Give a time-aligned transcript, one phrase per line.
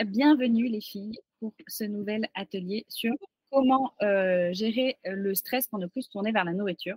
[0.00, 3.12] Bienvenue les filles pour ce nouvel atelier sur
[3.50, 6.96] comment euh, gérer le stress pour ne plus se tourner vers la nourriture.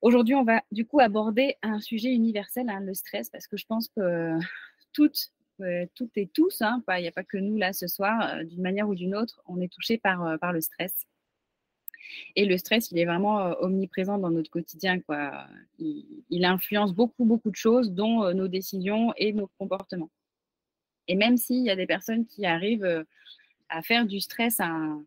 [0.00, 3.66] Aujourd'hui, on va du coup aborder un sujet universel, hein, le stress, parce que je
[3.66, 4.36] pense que
[4.92, 8.28] toutes, euh, toutes et tous, hein, il n'y a pas que nous là ce soir,
[8.28, 11.06] euh, d'une manière ou d'une autre, on est touché par, par le stress.
[12.34, 15.00] Et le stress, il est vraiment omniprésent dans notre quotidien.
[15.00, 15.46] Quoi.
[15.78, 20.10] il influence beaucoup, beaucoup de choses, dont nos décisions et nos comportements.
[21.08, 23.04] Et même s'il y a des personnes qui arrivent euh,
[23.68, 25.04] à faire du stress un,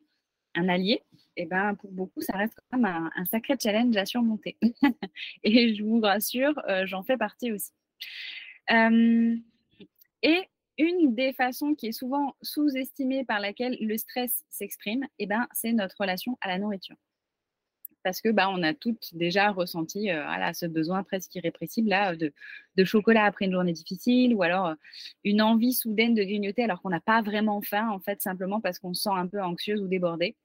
[0.55, 1.03] allié,
[1.35, 4.57] et eh ben pour beaucoup, ça reste quand même un, sacré challenge à surmonter.
[5.43, 7.71] et je vous rassure, euh, j'en fais partie aussi.
[8.71, 9.35] Euh,
[10.23, 10.49] et
[10.79, 15.73] une des façons qui est souvent sous-estimée par laquelle le stress s'exprime, eh ben, c'est
[15.73, 16.97] notre relation à la nourriture
[18.07, 22.31] parce que bah, on a toutes déjà ressenti euh, ce besoin presque irrépressible là, de,
[22.85, 24.75] chocolat après une journée difficile ou alors euh,
[25.25, 28.79] une envie soudaine de grignoter alors qu'on n'a pas vraiment faim, en fait, simplement parce
[28.79, 30.37] qu'on se sent un peu anxieuse ou débordée.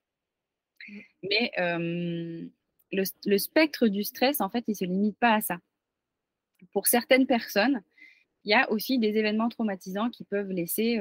[0.89, 0.99] Mmh.
[1.31, 2.45] Mais euh,
[2.91, 5.59] le, spectre du stress, en fait, il ne se limite pas à ça.
[6.73, 7.81] Pour certaines personnes,
[8.45, 10.99] il y a aussi des événements traumatisants qui peuvent laisser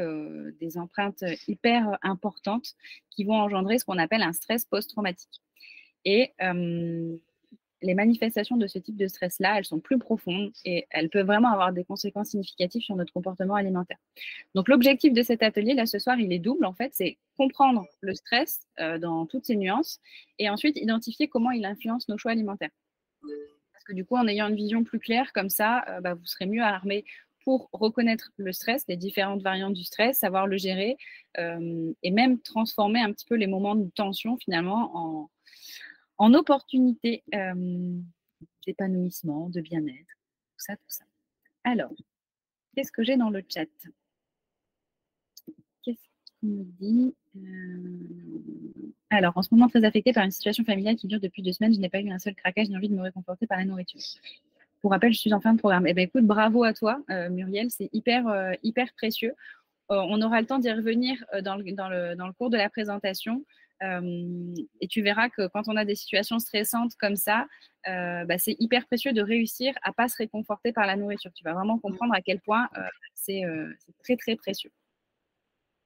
[0.59, 2.75] des empreintes hyper importantes
[3.09, 5.41] qui vont engendrer ce qu'on appelle un stress post-traumatique.
[6.05, 6.33] Et
[7.83, 11.51] les manifestations de ce type de stress-là, elles sont plus profondes et elles peuvent vraiment
[11.51, 13.97] avoir des conséquences significatives sur notre comportement alimentaire.
[14.53, 17.87] Donc l'objectif de cet atelier, là, ce soir, il est double, en fait, c'est comprendre
[18.01, 18.67] le stress
[18.99, 19.99] dans toutes ses nuances
[20.37, 22.69] et ensuite identifier comment il influence nos choix alimentaires.
[23.73, 26.45] Parce que du coup, en ayant une vision plus claire comme ça, bah, vous serez
[26.45, 27.03] mieux armé
[27.43, 30.97] pour reconnaître le stress, les différentes variantes du stress, savoir le gérer
[31.39, 35.29] et même transformer un petit peu les moments de tension finalement en,
[36.21, 37.99] en opportunité euh,
[38.67, 41.03] d'épanouissement, de bien-être, tout ça, tout ça.
[41.63, 41.91] Alors,
[42.75, 43.65] qu'est-ce que j'ai dans le chat?
[45.81, 45.97] Qu'est-ce
[46.39, 51.07] qu'il me dit euh, Alors, en ce moment, très affectée par une situation familiale qui
[51.07, 53.01] dure depuis deux semaines, je n'ai pas eu un seul craquage ni envie de me
[53.01, 53.99] réconforter par la nourriture.
[54.79, 55.87] Pour rappel, je suis en fin de programme.
[55.87, 59.33] Eh bien, écoute, bravo à toi, euh, Muriel, c'est hyper, hyper précieux.
[59.89, 63.43] on aura le temps d'y revenir dans le cours de la présentation.
[63.81, 67.47] Euh, et tu verras que quand on a des situations stressantes comme ça,
[67.87, 71.31] euh, bah, c'est hyper précieux de réussir à pas se réconforter par la nourriture.
[71.33, 72.81] Tu vas vraiment comprendre à quel point euh,
[73.15, 73.43] c'est
[74.03, 74.71] très très précieux.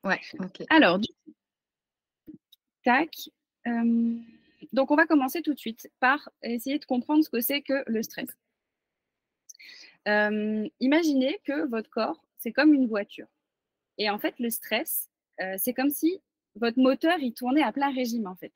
[0.03, 0.63] Ouais, ok.
[0.69, 2.35] Alors, du coup,
[2.83, 3.09] tac.
[4.73, 7.83] donc, on va commencer tout de suite par essayer de comprendre ce que c'est que
[7.87, 8.29] le stress.
[10.05, 13.27] imaginez que votre corps, c'est comme une voiture.
[13.97, 15.09] Et en fait, le stress,
[15.57, 16.21] c'est comme si
[16.55, 18.53] votre moteur, il tournait à plein régime, en fait.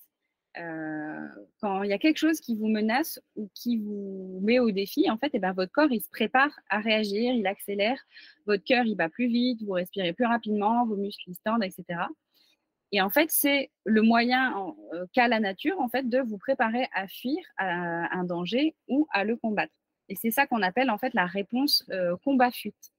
[0.58, 1.28] Euh,
[1.62, 5.10] quand il y a quelque chose qui vous menace ou qui vous met au défi,
[5.10, 8.00] en fait, et eh ben, votre corps, il se prépare à réagir, il accélère,
[8.46, 12.02] votre cœur, il bat plus vite, vous respirez plus rapidement, vos muscles, ils tendent, etc.
[12.92, 16.88] Et en fait, c'est le moyen euh, qu'a la nature, en fait, de vous préparer
[16.94, 19.74] à fuir un danger ou à le combattre.
[20.10, 22.92] Et c'est ça qu'on appelle, en fait, la réponse euh, combat-fuite.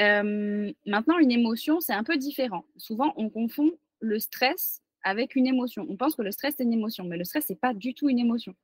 [0.00, 2.64] Euh, maintenant, une émotion, c'est un peu différent.
[2.76, 5.86] Souvent, on confond le stress avec une émotion.
[5.88, 8.08] On pense que le stress, c'est une émotion, mais le stress, n'est pas du tout
[8.08, 8.54] une émotion.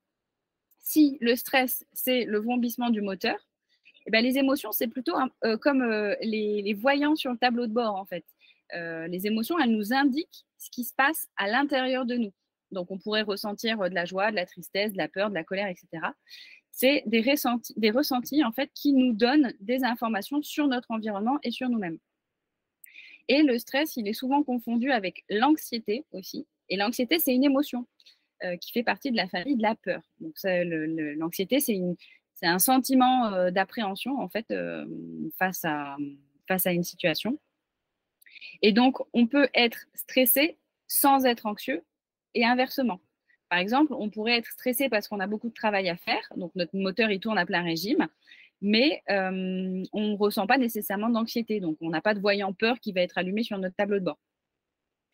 [0.79, 3.37] Si le stress, c'est le vrombissement du moteur,
[4.07, 7.73] eh ben, les émotions, c'est plutôt euh, comme euh, les, voyants sur le tableau de
[7.73, 8.25] bord, en fait.
[8.73, 12.33] les émotions, elles nous indiquent ce qui se passe à l'intérieur de nous.
[12.73, 15.45] Donc, on pourrait ressentir de la joie, de la tristesse, de la peur, de la
[15.45, 16.13] colère, etc
[16.73, 21.69] c'est des ressentis, en fait qui nous donnent des informations sur notre environnement et sur
[21.69, 21.99] nous-mêmes.
[23.29, 26.47] Et le stress, il est souvent confondu avec l'anxiété aussi.
[26.69, 27.87] Et l'anxiété, c'est une émotion
[28.43, 30.03] euh, qui fait partie de la famille de la peur.
[30.21, 34.87] Donc l'anxiété, c'est un sentiment euh, d'appréhension en fait euh,
[35.39, 35.97] face à
[36.73, 37.39] une situation.
[38.63, 40.59] Et donc, on peut être stressé
[40.89, 41.85] sans être anxieux
[42.35, 43.01] et inversement.
[43.53, 46.53] Par exemple, on pourrait être stressé parce qu'on a beaucoup de travail à faire, donc
[46.55, 48.09] notre moteur il tourne à plein régime,
[48.63, 52.81] mais euh, on ne ressent pas nécessairement d'anxiété, donc on n'a pas de voyant peur
[52.81, 54.19] qui va être allumé sur notre tableau de bord.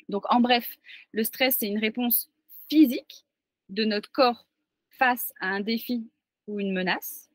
[0.08, 0.78] Donc en bref,
[1.10, 2.30] le stress c'est une réponse
[2.70, 3.26] physique
[3.70, 4.46] de notre corps
[4.88, 6.08] face à un défi
[6.46, 7.30] ou une menace.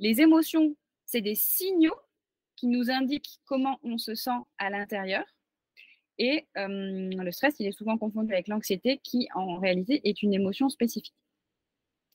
[0.00, 2.00] Les émotions, c'est des signaux
[2.56, 5.24] qui nous indiquent comment on se sent à l'intérieur.
[6.18, 10.34] Et euh, le stress, il est souvent confondu avec l'anxiété, qui en réalité est une
[10.34, 11.14] émotion spécifique.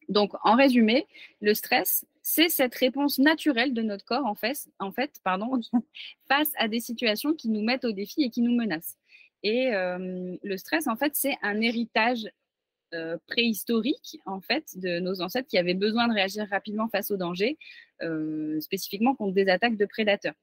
[0.10, 1.08] Donc, en résumé,
[1.42, 5.62] le stress, c'est cette réponse naturelle de notre corps, en fait, pardon,
[6.28, 8.98] face à des situations qui nous mettent au défi et qui nous menacent.
[9.44, 12.30] Et euh, le stress, en fait, c'est un héritage
[12.94, 14.20] euh, préhistorique,
[14.76, 17.58] de nos ancêtres qui avaient besoin de réagir rapidement face au danger,
[18.60, 20.36] spécifiquement contre des attaques de prédateurs.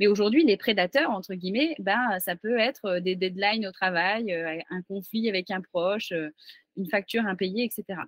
[0.00, 4.32] Mais aujourd'hui, les prédateurs, entre guillemets, ben, ça peut être des deadlines au travail,
[4.70, 6.12] un conflit avec un proche,
[6.76, 8.00] une facture impayée, etc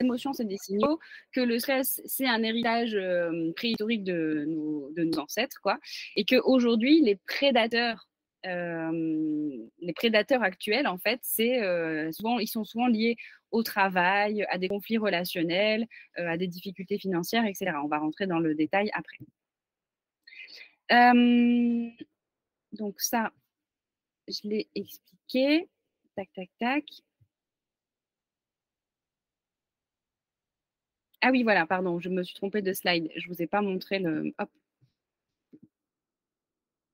[0.00, 0.98] émotions, c'est des signaux,
[1.32, 5.78] que le stress, c'est un héritage euh, préhistorique de nos, ancêtres, quoi,
[6.16, 8.08] et qu'aujourd'hui, les prédateurs
[8.44, 8.90] euh,
[9.80, 13.16] les prédateurs actuels, en fait, c'est euh, souvent, ils sont souvent liés
[13.52, 15.86] au travail, à des conflits relationnels,
[16.16, 17.72] à des difficultés financières, etc.
[17.84, 19.18] On va rentrer dans le détail après.
[22.72, 23.32] Donc ça,
[24.28, 25.68] je l'ai expliqué.
[26.16, 26.84] Tac, tac, tac.
[31.20, 33.10] Ah oui, voilà, pardon, je me suis trompée de slide.
[33.16, 34.34] Je ne vous ai pas montré le.
[34.38, 34.50] Hop.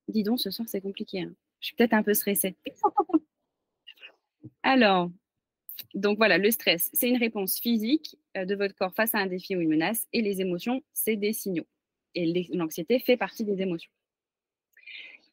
[0.09, 1.23] Dis donc, ce soir, c'est compliqué.
[1.23, 1.33] Hein.
[1.61, 2.57] Je suis peut-être un peu stressée.
[4.63, 5.11] Alors,
[5.95, 9.27] donc voilà, le stress, c'est une réponse physique euh, de votre corps face à un
[9.27, 10.07] défi ou une menace.
[10.13, 11.67] Et les émotions, c'est des signaux.
[12.15, 13.91] Et l'anxiété fait partie des émotions.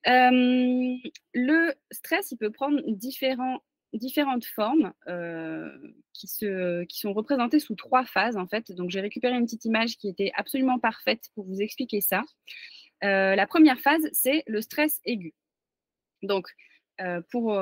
[0.06, 2.80] Le stress, il peut prendre
[3.94, 4.94] différentes formes
[6.14, 8.72] qui, se, qui sont représentées sous trois phases en fait.
[8.72, 12.24] Donc j'ai récupéré une petite image qui était absolument parfaite pour vous expliquer ça.
[13.02, 15.34] La première phase, c'est le stress aigu.
[16.22, 16.50] Donc
[17.32, 17.58] pour,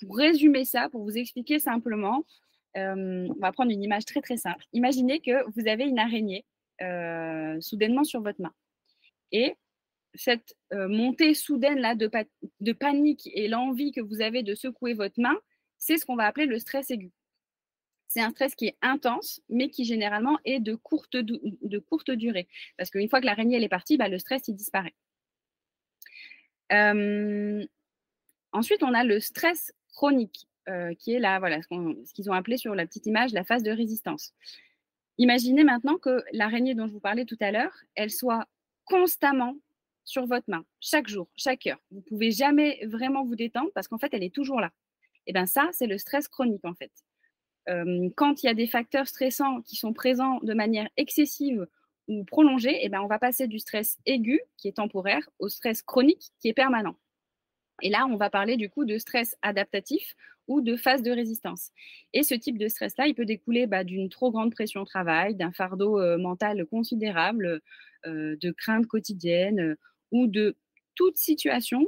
[0.00, 2.24] pour résumer ça, pour vous expliquer simplement,
[2.74, 4.64] on va prendre une image très très simple.
[4.72, 6.44] Imaginez que vous avez une araignée
[7.60, 8.52] soudainement sur votre main.
[9.32, 9.56] Et
[10.16, 15.20] cette euh, montée soudaine là de, panique et l'envie que vous avez de secouer votre
[15.20, 15.38] main,
[15.78, 17.12] c'est ce qu'on va appeler le stress aigu.
[18.08, 22.48] C'est un stress qui est intense, mais qui généralement est de courte, de courte durée.
[22.78, 24.94] Parce qu'une fois que l'araignée est partie, bah, le stress il disparaît.
[26.72, 27.64] Euh,
[28.52, 32.56] ensuite, on a le stress chronique, euh, qui est là, voilà, ce qu'ils ont appelé
[32.56, 34.32] sur la petite image la phase de résistance.
[35.18, 38.46] Imaginez maintenant que l'araignée dont je vous parlais tout à l'heure, elle soit
[38.84, 39.56] constamment
[40.04, 41.80] sur votre main, chaque jour, chaque heure.
[41.90, 44.70] Vous ne pouvez jamais vraiment vous détendre parce qu'en fait, elle est toujours là.
[45.26, 46.92] Et bien ça, c'est le stress chronique en fait.
[48.14, 51.66] Quand il y a des facteurs stressants qui sont présents de manière excessive
[52.06, 55.82] ou prolongée, et ben on va passer du stress aigu, qui est temporaire, au stress
[55.82, 56.94] chronique, qui est permanent.
[57.82, 60.14] Et là, on va parler du coup de stress adaptatif
[60.48, 61.70] ou de phase de résistance.
[62.12, 65.34] Et ce type de stress-là, il peut découler bah, d'une trop grande pression au travail,
[65.34, 67.60] d'un fardeau euh, mental considérable,
[68.06, 69.76] euh, de craintes quotidiennes
[70.12, 70.56] ou de
[70.94, 71.86] toute situation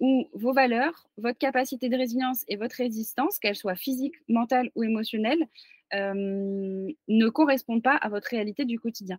[0.00, 4.84] où vos valeurs, votre capacité de résilience et votre résistance, qu'elles soient physiques, mentales ou
[4.84, 5.46] émotionnelles,
[5.94, 9.18] euh, ne correspondent pas à votre réalité du quotidien.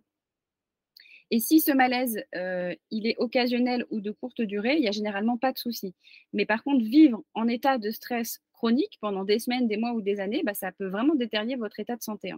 [1.30, 4.92] Et si ce malaise, euh, il est occasionnel ou de courte durée, il n'y a
[4.92, 5.94] généralement pas de souci.
[6.32, 10.02] Mais par contre, vivre en état de stress chronique pendant des semaines, des mois ou
[10.02, 12.32] des années, bah, ça peut vraiment détériorer votre état de santé.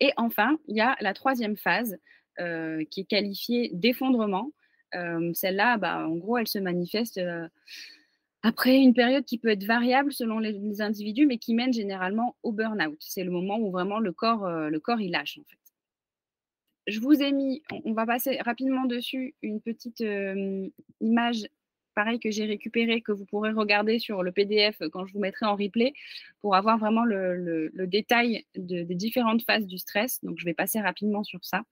[0.00, 1.98] Et enfin, il y a la troisième phase,
[2.40, 4.52] euh, qui est qualifiée d'effondrement.
[4.94, 7.20] Euh, celle-là, bah, en gros, elle se manifeste
[8.42, 12.52] après une période qui peut être variable selon les, individus, mais qui mène généralement au
[12.52, 12.96] burn-out.
[13.00, 15.67] C'est le moment où vraiment le corps, le corps, il lâche en fait.
[16.88, 20.02] Je vous ai mis, on va passer rapidement dessus, une petite
[21.00, 21.46] image
[21.98, 25.46] pareil que j'ai récupérée, que vous pourrez regarder sur le PDF quand je vous mettrai
[25.46, 25.92] en replay
[26.40, 30.22] pour avoir vraiment le, détail des différentes phases du stress.
[30.22, 31.62] Donc, je vais passer rapidement sur ça.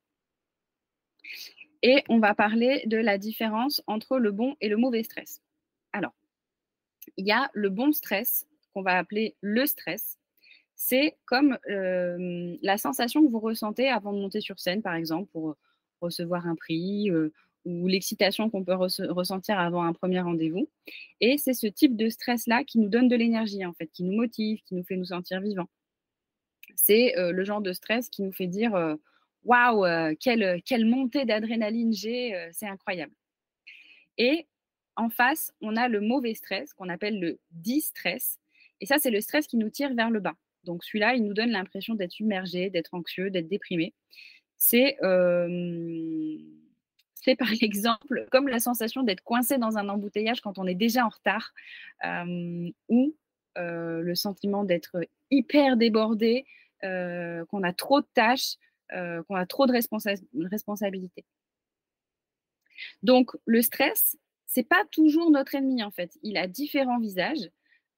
[1.82, 5.42] Et on va parler de la différence entre le bon et le mauvais stress.
[5.92, 6.14] Alors,
[7.16, 10.15] il y a le bon stress, qu'on va appeler le stress.
[10.76, 15.28] C'est comme euh, la sensation que vous ressentez avant de monter sur scène, par exemple,
[15.32, 15.56] pour
[16.00, 17.32] recevoir un prix euh,
[17.64, 20.68] ou l'excitation qu'on peut ressentir avant un premier rendez-vous.
[21.20, 24.14] Et c'est ce type de stress-là qui nous donne de l'énergie, en fait, qui nous
[24.14, 25.68] motive, qui nous fait nous sentir vivants.
[26.76, 28.96] C'est euh, le genre de stress qui nous fait dire
[29.46, 33.12] waouh, euh, quelle, montée d'adrénaline j'ai, euh, c'est incroyable.
[34.18, 34.46] Et
[34.96, 38.38] en face, on a le mauvais stress qu'on appelle le distress.
[38.80, 40.34] Et ça, c'est le stress qui nous tire vers le bas.
[40.66, 43.94] Donc celui-là, il nous donne l'impression d'être submergé, d'être anxieux, d'être déprimé.
[44.56, 44.96] C'est
[47.34, 51.08] par exemple comme la sensation d'être coincé dans un embouteillage quand on est déjà en
[51.08, 51.54] retard,
[52.88, 53.16] ou
[53.56, 56.44] le sentiment d'être hyper débordé,
[56.82, 58.56] qu'on a trop de tâches,
[58.90, 59.72] qu'on a trop de
[60.48, 61.24] responsabilités.
[63.02, 66.18] Donc, le stress, c'est pas toujours notre ennemi en fait.
[66.22, 67.50] Il a différents visages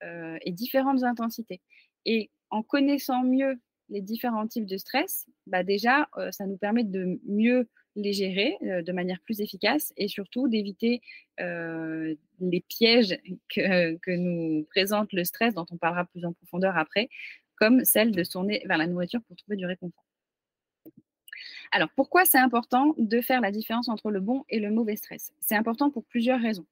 [0.02, 1.60] et différentes intensités.
[2.04, 6.84] Et en connaissant mieux les différents types de stress, bah déjà, euh, ça nous permet
[6.84, 11.00] de mieux les gérer de manière plus efficace et surtout d'éviter
[11.38, 17.08] les pièges que, nous présente le stress, dont on parlera plus en profondeur après,
[17.56, 20.04] comme celle de se tourner vers la nourriture pour trouver du réconfort.
[21.72, 25.32] Alors, pourquoi c'est important de faire la différence entre le bon et le mauvais stress?
[25.40, 26.66] C'est important pour plusieurs raisons.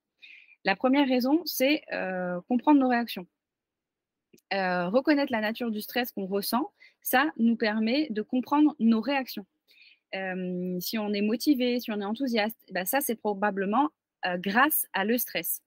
[0.65, 3.27] La première raison, c'est euh, comprendre nos réactions.
[4.53, 9.47] Euh, reconnaître la nature du stress qu'on ressent, ça nous permet de comprendre nos réactions.
[10.15, 13.91] Euh, si on est motivé, si on est enthousiaste, ben ça, c'est probablement
[14.39, 15.63] grâce à le stress.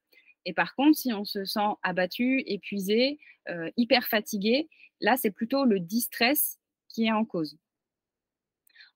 [0.46, 3.20] Et par contre, si on se sent abattu, épuisé,
[3.78, 4.68] hyper fatigué,
[5.00, 6.60] là, c'est plutôt le distress
[6.90, 7.58] qui est en cause.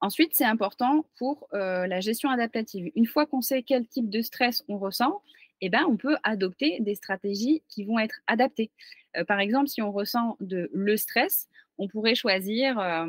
[0.03, 2.91] Ensuite, c'est important pour euh, la gestion adaptative.
[2.95, 5.21] Une fois qu'on sait quel type de stress on ressent,
[5.65, 8.72] eh ben, on peut adopter des stratégies qui vont être adaptées.
[9.17, 13.05] Euh, par exemple, si on ressent le stress, on pourrait choisir, euh,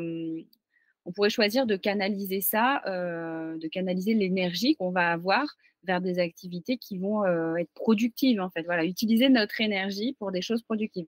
[1.05, 5.45] on pourrait choisir de canaliser ça, de canaliser l'énergie qu'on va avoir
[5.83, 7.23] vers des activités qui vont
[7.57, 8.63] être productives en fait.
[8.63, 11.05] Voilà, utiliser notre énergie pour des choses productives.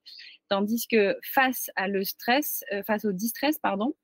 [0.50, 3.96] Tandis que face à stress, face au distress, pardon,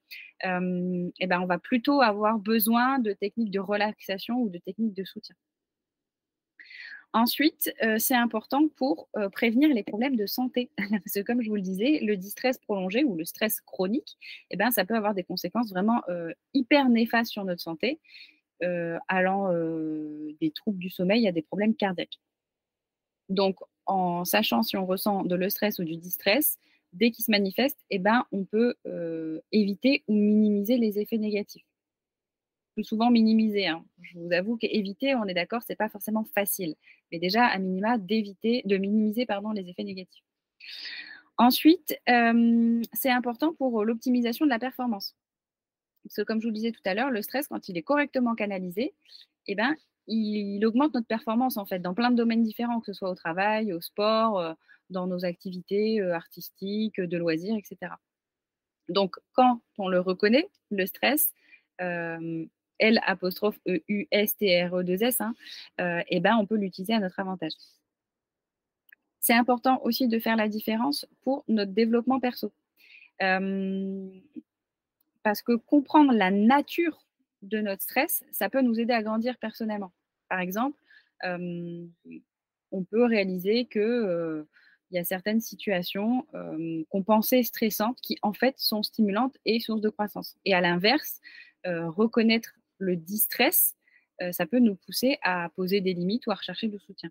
[0.45, 4.93] euh, eh ben, on va plutôt avoir besoin de techniques de relaxation ou de techniques
[4.93, 5.35] de soutien.
[7.13, 10.71] Ensuite, euh, c'est important pour euh, prévenir les problèmes de santé.
[10.77, 14.17] Parce que comme je vous le disais, le distress prolongé ou le stress chronique,
[14.49, 16.01] eh ben, ça peut avoir des conséquences vraiment
[16.53, 17.99] hyper néfastes sur notre santé,
[19.07, 19.51] allant
[20.41, 22.19] des troubles du sommeil à des problèmes cardiaques.
[23.29, 26.57] Donc, en sachant si on ressent de le stress ou du distress,
[26.93, 31.65] dès qu'il se manifeste, eh ben, on peut euh, éviter ou minimiser les effets négatifs.
[32.81, 33.67] Souvent minimiser.
[33.67, 33.85] Hein.
[34.01, 36.75] Je vous avoue qu'éviter, on est d'accord, c'est pas forcément facile.
[37.11, 40.23] Mais déjà, à minima, d'éviter, de minimiser pardon, les effets négatifs.
[41.37, 45.15] Ensuite, euh, c'est important pour l'optimisation de la performance.
[46.03, 47.83] Parce que comme je vous le disais tout à l'heure, le stress, quand il est
[47.83, 48.93] correctement canalisé,
[49.47, 49.75] eh ben,
[50.07, 53.15] il, augmente notre performance en fait dans plein de domaines différents, que ce soit au
[53.15, 54.53] travail, au sport, euh,
[54.89, 57.93] dans nos activités euh, artistiques, de loisirs, etc.
[58.89, 61.33] Donc, quand on le reconnaît, le stress,
[62.79, 65.35] L apostrophe E U S T R E 2 S, hein,
[65.81, 67.53] euh, eh ben, on peut l'utiliser à notre avantage.
[69.19, 72.51] C'est important aussi de faire la différence pour notre développement perso.
[75.23, 77.05] parce que comprendre la nature
[77.41, 79.93] de notre stress, ça peut nous aider à grandir personnellement.
[80.27, 80.77] Par exemple,
[81.23, 84.45] on peut réaliser que
[84.93, 89.59] il y a certaines situations euh, qu'on pensait stressantes qui en fait sont stimulantes et
[89.59, 90.35] sources de croissance.
[90.45, 91.19] Et à l'inverse,
[91.65, 92.53] euh, reconnaître
[92.83, 93.75] le distress,
[94.21, 97.09] euh, ça peut nous pousser à poser des limites ou à rechercher du soutien.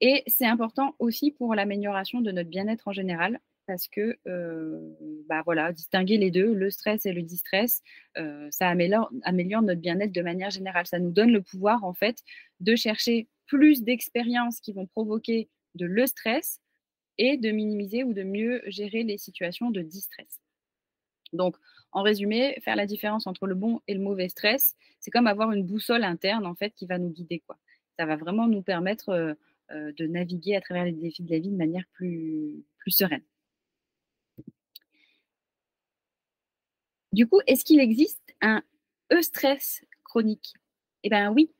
[0.00, 4.18] Et c'est important aussi pour l'amélioration de notre bien-être en général, parce que
[5.26, 7.82] bah voilà, distinguer les deux, le stress et le distress,
[8.50, 10.86] ça améliore, améliore notre bien-être de manière générale.
[10.86, 12.22] Ça nous donne le pouvoir en fait
[12.60, 16.60] de chercher plus d'expériences qui vont provoquer de le stress
[17.18, 20.40] et de minimiser ou de mieux gérer les situations de distress.
[21.32, 21.56] Donc,
[21.92, 25.52] en résumé, faire la différence entre le bon et le mauvais stress, c'est comme avoir
[25.52, 27.42] une boussole interne en fait qui va nous guider.
[27.98, 29.34] Ça va vraiment nous permettre euh,
[29.72, 33.22] euh, de naviguer à travers les défis de la vie de manière plus, sereine.
[37.12, 38.62] Du coup, est-ce qu'il existe un
[39.12, 40.54] e-stress chronique?
[41.02, 41.50] Eh bien oui,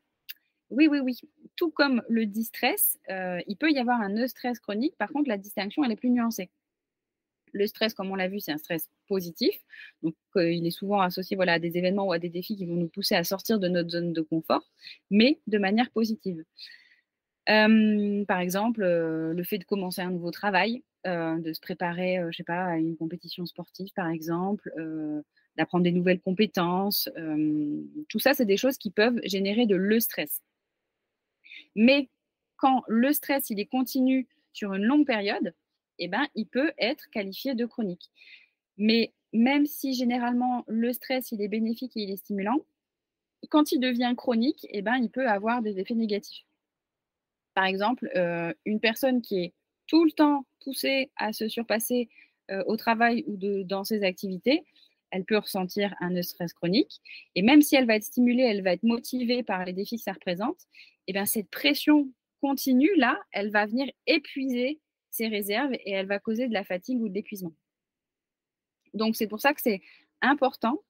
[0.71, 1.19] oui, oui, oui.
[1.57, 4.97] Tout comme le distress, euh, il peut y avoir un eustress chronique.
[4.99, 6.51] Par contre, la distinction, elle est plus nuancée.
[7.53, 9.55] Le stress, comme on l'a vu, c'est un stress positif.
[10.03, 12.67] Donc, euh, il est souvent associé voilà, à des événements ou à des défis qui
[12.67, 14.69] vont nous pousser à sortir de notre zone de confort,
[15.11, 16.45] mais de manière positive.
[17.49, 22.43] Euh, par exemple, le fait de commencer un nouveau travail, de se préparer, je sais
[22.43, 24.73] pas, à une compétition sportive, par exemple,
[25.57, 27.09] d'apprendre des nouvelles compétences.
[28.09, 30.43] tout ça, c'est des choses qui peuvent générer de le stress.
[31.77, 32.09] Mais
[32.57, 35.55] quand le stress, il est continu sur une longue période,
[35.99, 38.11] eh ben, il peut être qualifié de chronique.
[38.79, 42.65] Mais même si généralement le stress, il est bénéfique et il est stimulant,
[43.51, 46.45] quand il devient chronique, eh ben, il peut avoir des effets négatifs.
[47.55, 49.55] Par exemple, euh, une personne qui est
[49.87, 52.09] tout le temps poussée à se surpasser
[52.51, 54.65] euh, au travail ou dans ses activités,
[55.11, 57.01] elle peut ressentir un stress chronique.
[57.35, 60.03] Et même si elle va être stimulée, elle va être motivée par les défis que
[60.03, 60.59] ça représente,
[61.07, 64.81] eh bien cette pression continue, là, elle va venir épuiser
[65.11, 67.53] ses réserves et elle va causer de la fatigue ou de l'épuisement.
[68.97, 69.83] Donc c'est pour ça que c'est
[70.23, 70.83] important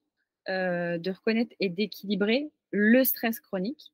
[0.49, 3.91] euh, de reconnaître et d'équilibrer le stress chronique.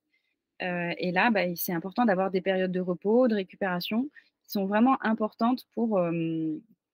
[0.61, 4.09] Euh, et là, bah, c'est important d'avoir des périodes de repos, de récupération
[4.43, 5.99] qui sont vraiment importantes pour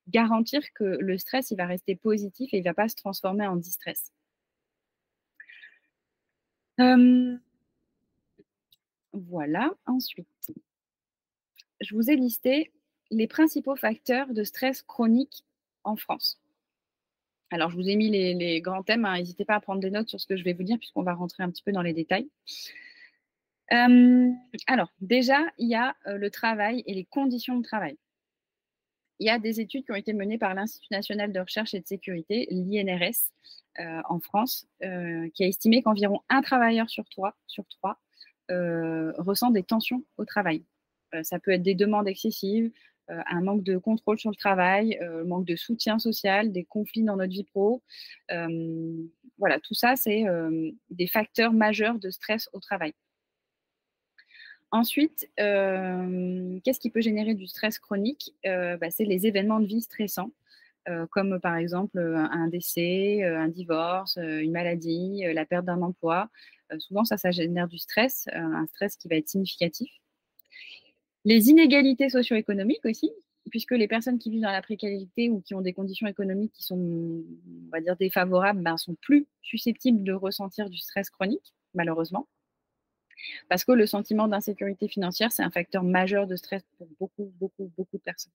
[0.08, 3.48] garantir que le stress, il va rester positif et il ne va pas se transformer
[3.48, 4.12] en distress.
[9.14, 10.52] Voilà, ensuite,
[11.82, 12.72] je vous ai listé
[13.10, 15.44] les principaux facteurs de stress chronique
[15.84, 16.39] en France.
[17.52, 19.06] Alors, je vous ai mis les, grands thèmes.
[19.06, 19.18] Hein.
[19.18, 21.14] N'hésitez pas à prendre des notes sur ce que je vais vous dire, puisqu'on va
[21.14, 22.30] rentrer un petit peu dans les détails.
[23.72, 24.30] Euh,
[24.68, 27.98] alors, déjà, il y a euh, le travail et les conditions de travail.
[29.20, 31.82] Il y a des études qui ont été menées par l'Institut national de recherche et
[31.82, 33.32] de sécurité, l'INRS,
[33.80, 38.00] euh, en France, qui a estimé qu'environ un travailleur sur trois, sur trois
[38.50, 40.64] ressent des tensions au travail.
[41.22, 42.72] ça peut être des demandes excessives,
[43.10, 47.16] un manque de contrôle sur le travail, un manque de soutien social, des conflits dans
[47.18, 47.82] notre vie pro.
[49.38, 50.26] voilà, tout ça, c'est
[50.90, 52.94] des facteurs majeurs de stress au travail.
[54.72, 58.36] Ensuite, euh, qu'est-ce qui peut générer du stress chronique?
[58.46, 60.32] Euh, bah, C'est les événements de vie stressants,
[60.88, 66.30] euh, comme par exemple un décès, un divorce, une maladie, la perte d'un emploi.
[66.78, 69.90] souvent, ça, ça génère du stress, un stress qui va être significatif.
[71.26, 73.12] Les inégalités socio-économiques aussi,
[73.50, 76.64] puisque les personnes qui vivent dans la précarité ou qui ont des conditions économiques qui
[76.64, 82.28] sont, on va dire, défavorables, ben, sont plus susceptibles de ressentir du stress chronique, malheureusement.
[83.50, 87.72] Parce que le sentiment d'insécurité financière, c'est un facteur majeur de stress pour beaucoup, beaucoup,
[87.76, 88.32] beaucoup de personnes.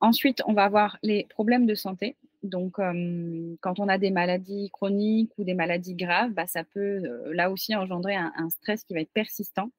[0.00, 2.16] Ensuite, on va avoir les problèmes de santé.
[2.42, 6.80] Donc, euh, quand on a des maladies chroniques ou des maladies graves, bah, ça peut
[7.04, 9.70] euh, là aussi engendrer un, stress qui va être persistant,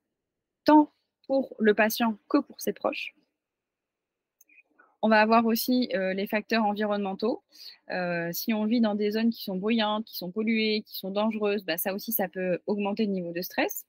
[0.63, 0.91] tant
[1.31, 3.15] pour le patient que pour ses proches.
[5.01, 7.41] On va avoir aussi euh, les facteurs environnementaux.
[7.89, 11.09] Euh, si on vit dans des zones qui sont bruyantes, qui sont polluées, qui sont
[11.09, 13.85] dangereuses, bah, ça aussi, ça peut augmenter le niveau de stress.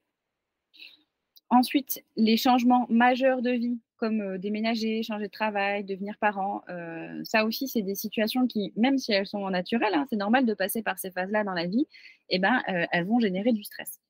[1.49, 6.63] Ensuite, les changements majeurs de vie, comme euh, déménager, changer de travail, devenir parent,
[7.25, 10.55] ça aussi, c'est des situations qui, même si elles sont naturelles, hein, c'est normal de
[10.55, 11.89] passer par ces phases-là dans la vie,
[12.29, 14.01] eh ben, elles vont générer du stress.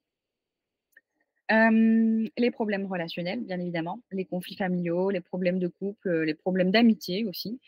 [1.50, 7.24] Les problèmes relationnels, bien évidemment, les conflits familiaux, les problèmes de couple, les problèmes d'amitié
[7.24, 7.60] aussi.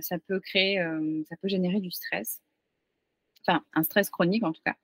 [0.00, 0.84] Ça peut créer,
[1.28, 2.42] ça peut générer du stress.
[3.46, 4.74] Enfin, un stress chronique en tout cas.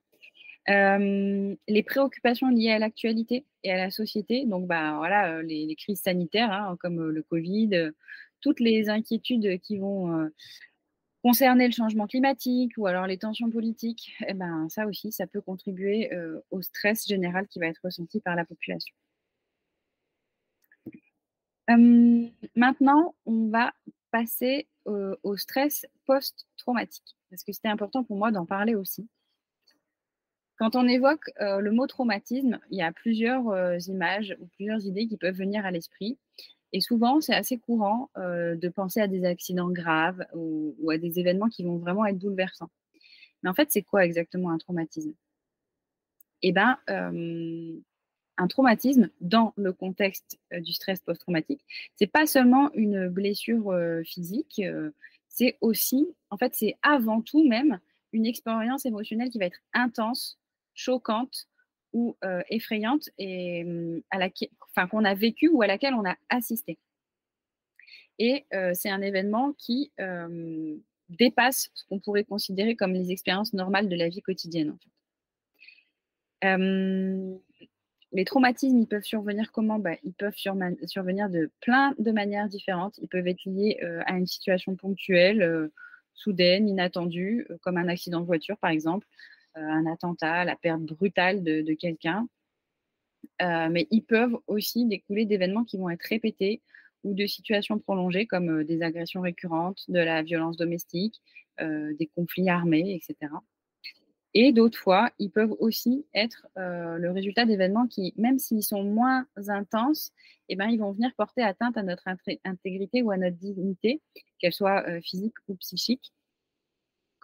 [0.68, 6.52] les préoccupations liées à l'actualité et à la société, donc bah, voilà, les, crises sanitaires
[6.52, 7.90] hein, comme le Covid,
[8.40, 10.30] toutes les inquiétudes qui vont
[11.24, 15.40] Concerner le changement climatique ou alors les tensions politiques, eh ben, ça aussi, ça peut
[15.40, 18.94] contribuer euh, au stress général qui va être ressenti par la population.
[22.54, 23.72] Maintenant, on va
[24.10, 29.08] passer au stress post-traumatique, parce que c'était important pour moi d'en parler aussi.
[30.56, 34.84] Quand on évoque euh, le mot traumatisme, il y a plusieurs euh, images ou plusieurs
[34.86, 36.18] idées qui peuvent venir à l'esprit.
[36.74, 41.20] Et souvent, c'est assez courant euh, de penser à des accidents graves ou, à des
[41.20, 42.68] événements qui vont vraiment être bouleversants.
[43.42, 45.14] Mais en fait, c'est quoi exactement un traumatisme?
[46.42, 47.76] Eh bien, euh,
[48.38, 53.72] un traumatisme dans le contexte euh, du stress post-traumatique, c'est pas seulement une blessure
[54.04, 54.60] physique,
[55.28, 57.78] c'est aussi, en fait, c'est avant tout même
[58.12, 60.40] une expérience émotionnelle qui va être intense,
[60.74, 61.46] choquante,
[61.92, 62.16] ou
[62.48, 63.64] effrayante et
[64.10, 66.78] à laquelle, enfin, qu'on a vécu ou à laquelle on a assisté.
[68.18, 70.76] Et euh, c'est un événement qui euh,
[71.08, 74.76] dépasse ce qu'on pourrait considérer comme les expériences normales de la vie quotidienne.
[76.44, 77.38] Hum,
[78.12, 79.78] les traumatismes, ils peuvent survenir comment?
[79.78, 82.98] Bah, Ils peuvent survenir de plein de manières différentes.
[82.98, 85.70] Ils peuvent être liés à une situation ponctuelle,
[86.12, 89.06] soudaine, inattendue, comme un accident de voiture, par exemple,
[89.56, 92.26] euh, un attentat, la perte brutale de, quelqu'un.
[93.42, 96.62] Euh, mais ils peuvent aussi découler d'événements qui vont être répétés
[97.02, 101.20] ou de situations prolongées comme euh, des agressions récurrentes, de la violence domestique,
[101.60, 103.32] des conflits armés, etc.
[104.34, 109.24] Et d'autres fois, ils peuvent aussi être le résultat d'événements qui, même s'ils sont moins
[109.46, 110.10] intenses,
[110.48, 112.08] eh ben, ils vont venir porter atteinte à notre
[112.44, 114.02] intégrité ou à notre dignité,
[114.40, 116.12] qu'elle soit physique ou psychique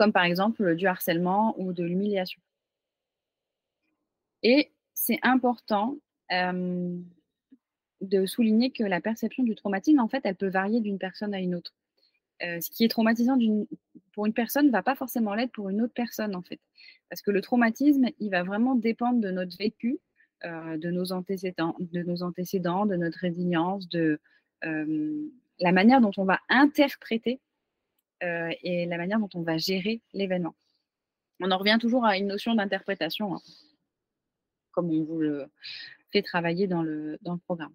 [0.00, 2.40] comme par exemple du harcèlement ou de l'humiliation.
[4.42, 5.96] Et c'est important
[6.30, 6.98] euh,
[8.02, 11.40] de souligner que la perception du traumatisme, en fait, elle peut varier d'une personne à
[11.40, 11.74] une autre.
[12.42, 13.38] Euh, ce qui est traumatisant
[14.12, 16.60] pour une personne ne va pas forcément l'être pour une autre personne, en fait.
[17.08, 19.98] Parce que le traumatisme, il va vraiment dépendre de notre vécu,
[20.44, 24.20] euh, de, nos antécédents, de nos antécédents, de notre résilience, de
[24.62, 27.40] la manière dont on va interpréter
[28.20, 30.54] et la manière dont on va gérer l'événement.
[31.40, 33.40] On en revient toujours à une notion d'interprétation, hein,
[34.72, 35.46] comme on vous le
[36.12, 37.72] fait travailler dans le, programme.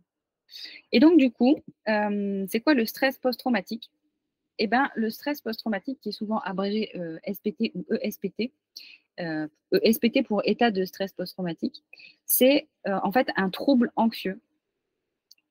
[0.92, 3.92] Et donc, du coup, euh, c'est quoi le stress post-traumatique?
[4.58, 8.52] Eh bien, le stress post-traumatique, qui est souvent abrégé euh, SPT ou ESPT,
[9.72, 11.84] ESPT pour état de stress post-traumatique,
[12.26, 14.42] c'est en fait un trouble anxieux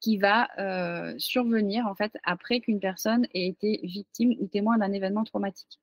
[0.05, 4.93] qui va euh, survenir en fait après qu'une personne ait été victime ou témoin d'un
[4.93, 5.81] événement traumatique.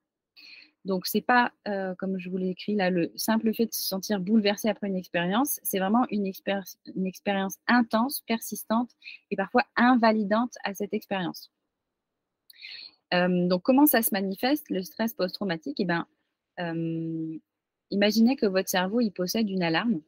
[0.84, 3.82] Donc, c'est pas, euh, comme je vous l'ai écrit là, le simple fait de se
[3.82, 8.90] sentir bouleversé après une expérience, c'est vraiment une, expérience intense, persistante
[9.30, 11.52] et parfois invalidante à cette expérience.
[13.14, 15.78] Euh, donc, comment ça se manifeste, le stress post-traumatique?
[15.78, 16.06] Eh bien,
[16.58, 17.38] euh,
[17.90, 20.00] imaginez que votre cerveau, il possède une alarme.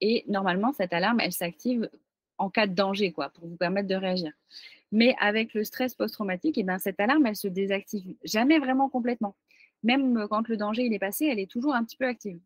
[0.00, 1.88] Et normalement, cette alarme, elle s'active
[2.38, 4.32] en cas de danger, quoi, pour vous permettre de réagir.
[4.90, 9.36] Mais avec le stress post-traumatique, eh ben, cette alarme, elle se désactive jamais vraiment complètement.
[9.82, 12.38] Même quand le danger il est passé, elle est toujours un petit peu active.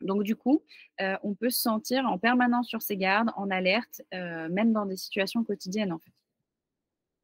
[0.00, 0.62] Donc du coup,
[1.00, 4.96] euh, on peut se sentir en permanence sur ses gardes, en alerte, même dans des
[4.96, 5.96] situations quotidiennes.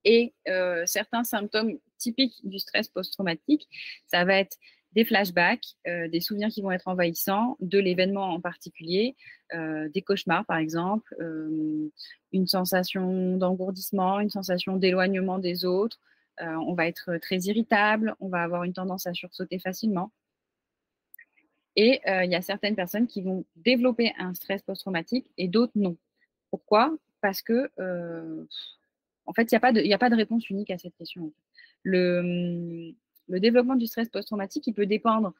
[0.04, 3.68] Et euh, certains symptômes typiques du stress post-traumatique,
[4.06, 4.56] ça va être
[4.92, 9.16] des flashbacks, euh, des souvenirs qui vont être envahissants, de l'événement en particulier,
[9.54, 11.14] euh, des cauchemars par exemple,
[12.32, 15.98] une sensation d'engourdissement, une sensation d'éloignement des autres.
[16.40, 20.10] On va être très irritable, on va avoir une tendance à sursauter facilement.
[21.76, 25.96] Et il y a certaines personnes qui vont développer un stress post-traumatique et d'autres non.
[26.50, 26.96] Pourquoi?
[27.20, 27.70] Parce que
[29.26, 31.32] en fait, il n'y a, pas de, a pas de réponse unique à cette question.
[31.82, 32.92] Le,
[33.28, 35.32] développement du stress post-traumatique, il peut dépendre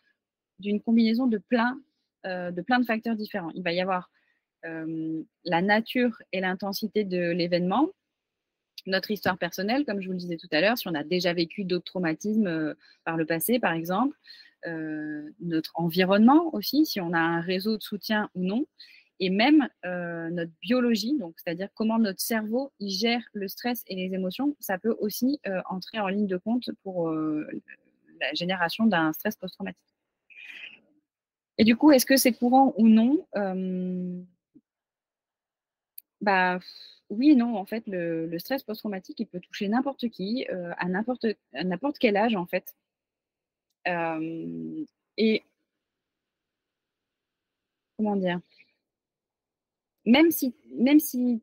[0.58, 1.80] d'une combinaison de plein,
[2.26, 3.50] euh, de plein de facteurs différents.
[3.54, 4.10] Il va y avoir
[4.64, 7.88] euh, la nature et l'intensité de l'événement,
[8.86, 11.32] notre histoire personnelle, comme je vous le disais tout à l'heure, si on a déjà
[11.32, 14.16] vécu d'autres traumatismes euh, par le passé, par exemple,
[15.40, 18.64] notre environnement aussi, si on a un réseau de soutien ou non,
[19.24, 24.14] et même euh, notre biologie, donc c'est-à-dire comment notre cerveau gère le stress et les
[24.14, 27.46] émotions, ça peut aussi euh, entrer en ligne de compte pour euh,
[28.20, 29.80] la génération d'un stress post-traumatique.
[31.56, 33.24] Et du coup, est-ce que c'est courant ou non
[36.20, 36.58] Bah
[37.12, 37.56] oui non.
[37.56, 42.46] En fait, le, stress post-traumatique, il peut toucher n'importe qui, à n'importe quel âge en
[42.46, 42.74] fait.
[45.16, 45.42] et
[47.96, 48.40] comment dire?
[50.04, 51.42] Même si, même si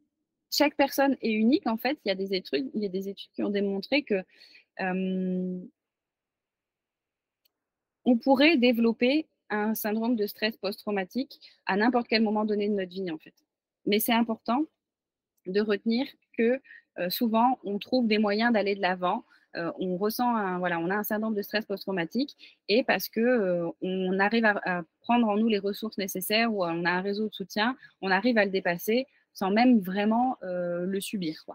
[0.51, 3.10] chaque personne est unique, en fait, il y a des études, il y a des
[3.10, 4.23] études qui ont démontré que
[4.82, 5.60] euh,
[8.05, 12.91] on pourrait développer un syndrome de stress post-traumatique à n'importe quel moment donné de notre
[12.91, 13.34] vie, en fait.
[13.86, 14.65] Mais c'est important
[15.51, 16.07] de retenir
[16.38, 16.59] que
[16.99, 19.23] euh, souvent, on trouve des moyens d'aller de l'avant.
[19.55, 22.35] Euh, on ressent un, voilà, on a un syndrome de stress post-traumatique
[22.67, 26.91] et parce que on arrive à, prendre en nous les ressources nécessaires ou on a
[26.91, 31.45] un réseau de soutien, on arrive à le dépasser sans même vraiment euh, le subir.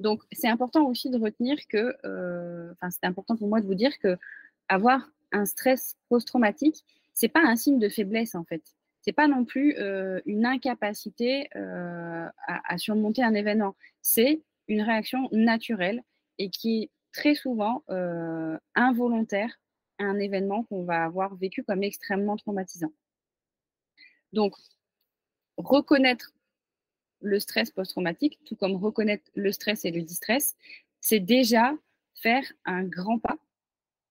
[0.00, 3.74] Donc, c'est important aussi de retenir que, euh, enfin, c'est important pour moi de vous
[3.74, 4.16] dire que
[4.68, 8.62] avoir un stress post-traumatique, c'est pas un signe de faiblesse en fait.
[9.08, 13.74] C'est pas non plus euh, une incapacité à, à, surmonter un événement.
[14.02, 16.02] C'est une réaction naturelle
[16.36, 17.82] et qui est très souvent
[18.74, 19.58] involontaire
[19.98, 22.92] un événement qu'on va avoir vécu comme extrêmement traumatisant.
[24.34, 24.54] Donc,
[25.56, 26.34] reconnaître
[27.22, 30.54] le stress post-traumatique, tout comme reconnaître le stress et le distress,
[31.00, 31.72] c'est déjà
[32.14, 33.38] faire un grand pas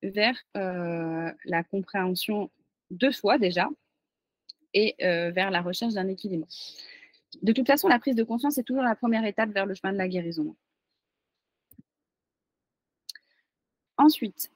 [0.02, 2.50] vers euh, la compréhension
[2.90, 3.70] de soi déjà
[4.78, 6.48] et euh, vers la recherche d'un équilibre.
[7.42, 9.92] De toute façon, la prise de conscience est toujours la première étape vers le chemin
[9.92, 10.56] de la guérison.
[13.98, 14.52] Ensuite,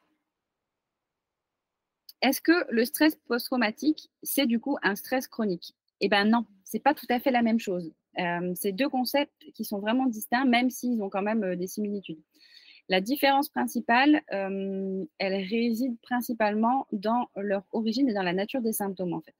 [2.21, 5.73] est-ce que le stress post-traumatique, c'est du coup un stress chronique?
[6.01, 7.91] Eh bien non, c'est pas tout à fait la même chose.
[8.19, 11.67] Euh, c'est deux concepts qui sont vraiment distincts, même s'ils ont quand même euh, des
[11.67, 12.21] similitudes.
[12.89, 19.13] La différence principale, elle réside principalement dans leur origine et dans la nature des symptômes.
[19.13, 19.35] En fait,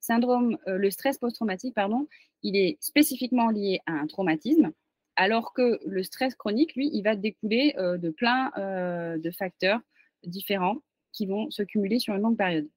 [0.00, 2.06] syndrome, le stress post-traumatique, pardon,
[2.42, 4.72] il est spécifiquement lié à un traumatisme,
[5.16, 9.80] alors que le stress chronique, lui, il va découler de plein de facteurs
[10.24, 10.78] différents
[11.12, 12.68] qui vont se cumuler sur une longue période.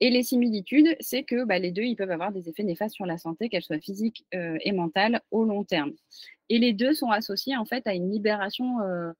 [0.00, 3.06] Et les similitudes, c'est que bah, les deux, ils peuvent avoir des effets néfastes sur
[3.06, 5.92] la santé, qu'elle soit physique euh, et mentale, au long terme.
[6.48, 9.12] Et les deux sont associés en fait à une libération euh,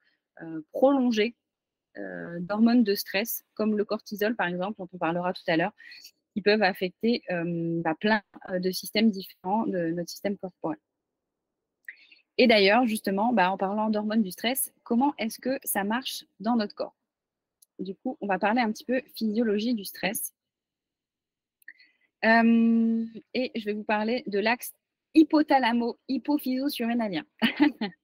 [0.42, 1.34] euh, prolongée
[2.38, 5.72] d'hormones de stress, comme le cortisol par exemple, dont on parlera tout à l'heure,
[6.38, 10.79] qui peuvent affecter bah, plein de systèmes différents de notre système corporel.
[12.38, 16.55] Et d'ailleurs, justement, bah, en parlant d'hormones du stress, comment est-ce que ça marche dans
[16.55, 16.94] notre corps?
[17.81, 20.33] Du coup, on va parler un petit peu physiologie du stress.
[22.24, 24.72] Euh, et je vais vous parler de l'axe
[25.16, 27.24] hypothalamo-hypophyso-surrénalien.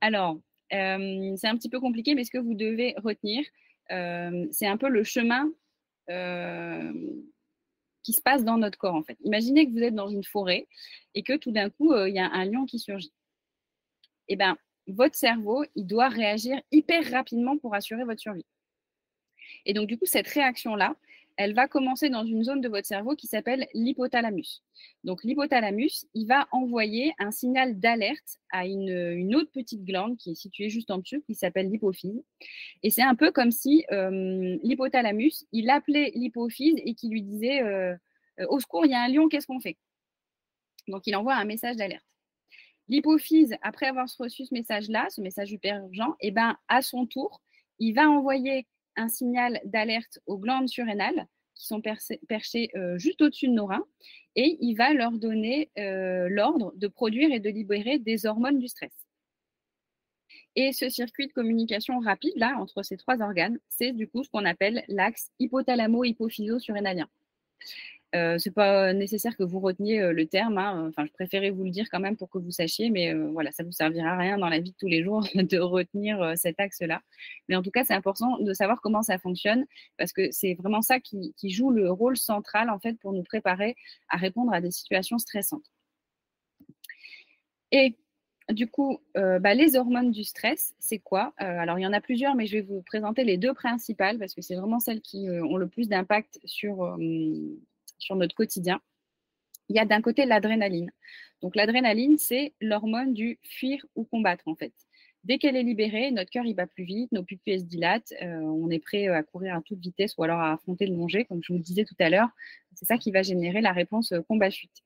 [0.00, 0.38] Alors,
[0.72, 3.44] euh, c'est un petit peu compliqué, mais ce que vous devez retenir,
[3.90, 5.50] euh, c'est un peu le chemin
[8.12, 9.16] se passe dans notre corps, en fait.
[9.24, 10.66] Imaginez que vous êtes dans une forêt
[11.14, 13.12] et que tout d'un coup, il y a un lion qui surgit.
[14.28, 14.56] Eh bien,
[14.88, 18.46] votre cerveau, il doit réagir hyper rapidement pour assurer votre survie.
[19.64, 20.96] Et donc, du coup, cette réaction-là,
[21.36, 24.62] elle va commencer dans une zone de votre cerveau qui s'appelle l'hypothalamus.
[25.04, 30.34] Donc, l'hypothalamus, il va envoyer un signal d'alerte à une, autre petite glande qui est
[30.34, 32.22] située juste en dessous, qui s'appelle l'hypophyse.
[32.82, 37.62] Et c'est un peu comme si euh, l'hypothalamus, il appelait l'hypophyse et qui lui disait
[37.62, 37.94] euh,
[38.40, 39.76] euh, Au secours, il y a un lion, qu'est-ce qu'on fait?
[40.88, 42.04] Donc, il envoie un message d'alerte.
[42.88, 47.42] L'hypophyse, après avoir reçu ce message-là, ce message hyper urgent, eh ben, à son tour,
[47.78, 48.66] il va envoyer
[48.96, 51.82] un signal d'alerte aux glandes surrénales qui sont
[52.28, 53.86] perchées euh, juste au-dessus de nos reins
[54.34, 58.68] et il va leur donner euh, l'ordre de produire et de libérer des hormones du
[58.68, 58.92] stress.
[60.54, 64.30] Et ce circuit de communication rapide là entre ces trois organes, c'est du coup ce
[64.30, 67.08] qu'on appelle l'axe hypothalamo-hypophyso-surrénalien.
[68.16, 70.58] Euh, c'est pas nécessaire que vous reteniez euh, le terme.
[70.58, 70.86] Hein.
[70.88, 73.52] Enfin, je préférais vous le dire quand même pour que vous sachiez, mais euh, voilà,
[73.52, 76.34] ça vous servira à rien dans la vie de tous les jours de retenir euh,
[76.36, 77.02] cet axe-là.
[77.48, 79.66] Mais en tout cas, c'est important de savoir comment ça fonctionne
[79.98, 83.76] parce que c'est vraiment ça qui, joue le rôle central en fait pour nous préparer
[84.08, 85.64] à répondre à des situations stressantes.
[87.70, 87.96] Et
[88.50, 91.34] du coup, euh, bah, les hormones du stress, c'est quoi?
[91.36, 94.34] Alors, il y en a plusieurs, mais je vais vous présenter les deux principales parce
[94.34, 96.96] que c'est vraiment celles qui ont le plus d'impact sur,
[97.98, 98.80] sur notre quotidien.
[99.68, 100.90] Il y a d'un côté l'adrénaline.
[101.42, 104.72] Donc l'adrénaline, c'est l'hormone du fuir ou combattre en fait.
[105.24, 108.38] Dès qu'elle est libérée, notre cœur il bat plus vite, nos pupilles se dilatent, euh,
[108.38, 111.42] on est prêt à courir à toute vitesse ou alors à affronter le danger, comme
[111.42, 112.28] je vous le disais tout à l'heure.
[112.74, 114.84] C'est ça qui va générer la réponse euh, combat-chute.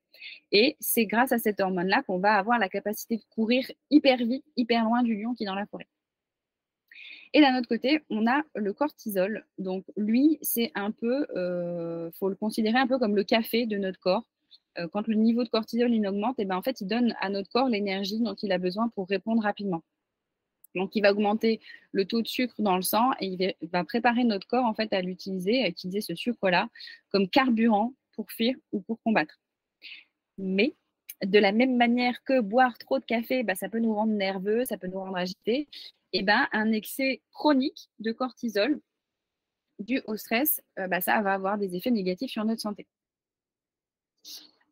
[0.51, 4.45] Et c'est grâce à cette hormone-là qu'on va avoir la capacité de courir hyper vite,
[4.57, 5.89] hyper loin du lion qui est dans la forêt.
[7.33, 9.47] Et d'un autre côté, on a le cortisol.
[9.59, 13.79] Donc lui, c'est un peu, euh, faut le considérer un peu comme le café de
[13.79, 14.27] notre corps.
[14.79, 17.29] Euh, quand le niveau de cortisol augmente, et eh ben en fait, il donne à
[17.29, 19.83] notre corps l'énergie dont il a besoin pour répondre rapidement.
[20.77, 21.61] Donc, il va augmenter
[21.93, 24.93] le taux de sucre dans le sang et il va préparer notre corps en fait
[24.93, 26.69] à l'utiliser, à utiliser ce sucre-là
[27.11, 29.41] comme carburant pour fuir ou pour combattre.
[30.39, 30.77] Mais
[31.25, 34.65] de la même manière que boire trop de café, bah, ça peut nous rendre nerveux,
[34.65, 35.69] ça peut nous rendre agités
[36.13, 38.81] et ben, un excès chronique de cortisol
[39.79, 42.87] dû au stress, euh, bah, ça va avoir des effets négatifs sur notre santé.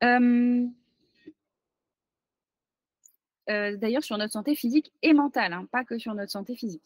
[0.05, 0.67] Euh,
[3.51, 6.83] euh, d'ailleurs sur notre santé physique et mentale, hein, pas que sur notre santé physique.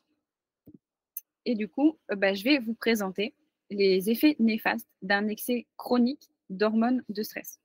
[1.45, 3.35] Et du coup, bah, je vais vous présenter
[3.71, 7.62] les effets néfastes d'un excès chronique d'hormones de stress.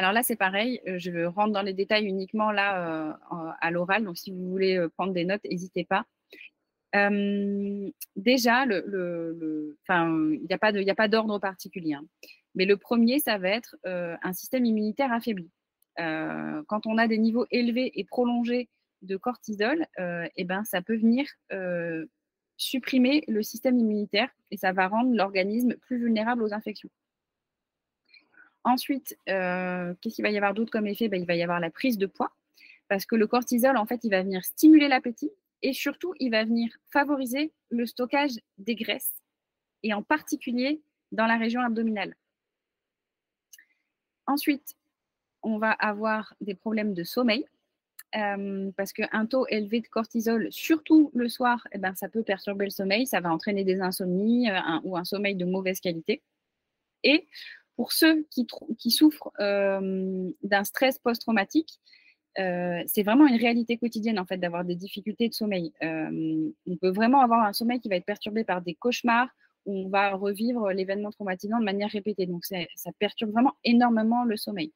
[0.00, 3.12] Alors là, c'est pareil, euh, je rentre dans les détails uniquement là euh,
[3.60, 6.06] à l'oral, donc si vous voulez euh, prendre des notes, n'hésitez pas.
[8.16, 8.82] déjà, il
[10.48, 12.04] n'y a pas a pas d'ordre particulier, hein.
[12.54, 15.50] mais le premier, ça va être un système immunitaire affaibli.
[15.98, 18.70] quand on a des niveaux élevés et prolongés
[19.02, 21.26] de cortisol, eh ben, ça peut venir
[22.56, 26.90] supprimer le système immunitaire et ça va rendre l'organisme plus vulnérable aux infections.
[28.64, 31.08] Ensuite, euh, qu'est-ce qu'il va y avoir d'autre comme effet?
[31.08, 32.30] Ben, Il va y avoir la prise de poids,
[32.88, 35.30] parce que le cortisol, en fait, il va venir stimuler l'appétit
[35.62, 39.14] et surtout, il va venir favoriser le stockage des graisses,
[39.82, 40.80] et en particulier
[41.12, 42.16] dans la région abdominale.
[44.26, 44.76] Ensuite,
[45.42, 47.46] on va avoir des problèmes de sommeil,
[48.16, 52.64] euh, parce qu'un taux élevé de cortisol, surtout le soir, eh ben, ça peut perturber
[52.64, 56.22] le sommeil, ça va entraîner des insomnies euh, ou un sommeil de mauvaise qualité.
[57.02, 57.26] Et
[57.80, 61.80] pour ceux qui, souffrent euh, d'un stress post-traumatique,
[62.38, 65.72] euh, c'est vraiment une réalité quotidienne en fait d'avoir des difficultés de sommeil.
[65.82, 69.30] Euh, on peut vraiment avoir un sommeil qui va être perturbé par des cauchemars
[69.64, 72.26] où on va revivre l'événement traumatisant de manière répétée.
[72.26, 74.74] Donc ça perturbe vraiment énormément le sommeil.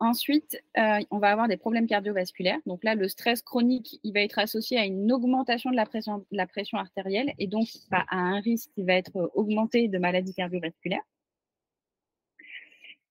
[0.00, 2.60] Ensuite, on va avoir des problèmes cardiovasculaires.
[2.66, 6.26] Donc là, le stress chronique, il va être associé à une augmentation de la pression,
[6.30, 11.00] la pression artérielle et donc à un risque qui va être augmenté de maladies cardiovasculaires.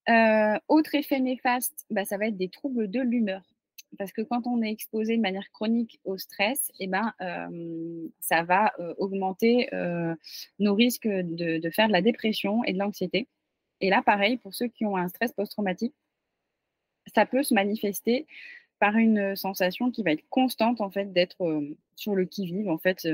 [0.10, 3.42] Euh, autre effet néfaste, bah, ça va être des troubles de l'humeur.
[3.98, 8.42] Parce que quand on est exposé de manière chronique au stress, eh ben, euh, ça
[8.44, 9.70] va euh, augmenter
[10.60, 13.28] nos risques de, de, faire de la dépression et de l'anxiété.
[13.82, 15.94] Et là, pareil, pour ceux qui ont un stress post-traumatique,
[17.14, 18.26] ça peut se manifester
[18.80, 21.62] par une sensation qui va être constante, en fait, d'être
[21.96, 23.08] sur le qui-vive, en fait,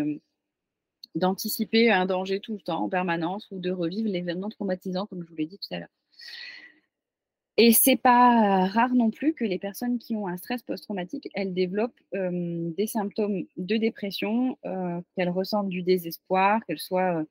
[1.15, 5.30] d'anticiper un danger tout le temps, en permanence, ou de revivre l'événement traumatisant, comme je
[5.30, 5.89] vous l'ai dit tout à l'heure.
[7.62, 11.54] Et c'est pas rare non plus que les personnes qui ont un stress post-traumatique, elles
[11.54, 17.26] développent euh, des symptômes de dépression, euh, qu'elles ressentent du désespoir, qu'elles soient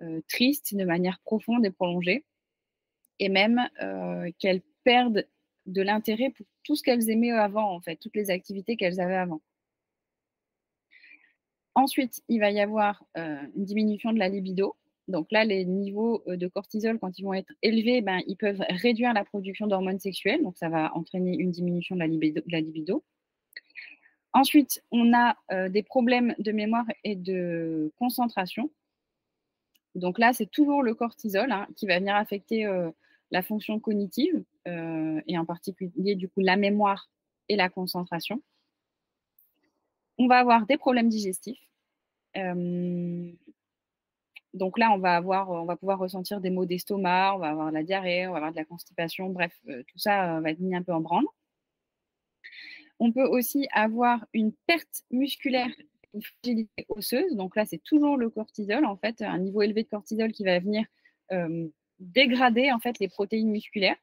[0.00, 2.24] euh, tristes de manière profonde et prolongée,
[3.18, 3.68] et même
[4.38, 5.26] qu'elles perdent
[5.66, 9.16] de l'intérêt pour tout ce qu'elles aimaient avant, en fait, toutes les activités qu'elles avaient
[9.16, 9.42] avant.
[11.74, 14.76] Ensuite, il va y avoir une diminution de la libido.
[15.12, 19.12] Donc là, les niveaux de cortisol, quand ils vont être élevés, ben, ils peuvent réduire
[19.12, 20.42] la production d'hormones sexuelles.
[20.42, 23.04] Donc ça va entraîner une diminution de la libido.
[24.32, 25.36] Ensuite, on a
[25.68, 28.70] des problèmes de mémoire et de concentration.
[29.94, 32.66] Donc là, c'est toujours le cortisol hein, qui va venir affecter
[33.30, 37.10] la fonction cognitive et en particulier du coup la mémoire
[37.48, 38.42] et la concentration.
[40.16, 41.60] On va avoir des problèmes digestifs.
[44.54, 48.26] Donc là, on va pouvoir ressentir des maux d'estomac, on va avoir de la diarrhée,
[48.26, 51.00] on va avoir de la constipation, bref, tout ça va être mis un peu en
[51.00, 51.24] branle.
[52.98, 55.70] On peut aussi avoir une perte musculaire
[56.14, 57.34] une fragilité osseuse.
[57.36, 60.58] Donc là, c'est toujours le cortisol, en fait, un niveau élevé de cortisol qui va
[60.58, 60.84] venir
[61.32, 63.96] euh, dégrader en fait les protéines musculaires.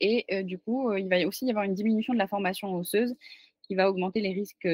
[0.00, 2.74] Et euh, du coup, euh, il va aussi y avoir une diminution de la formation
[2.74, 3.14] osseuse
[3.62, 4.68] qui va augmenter les risques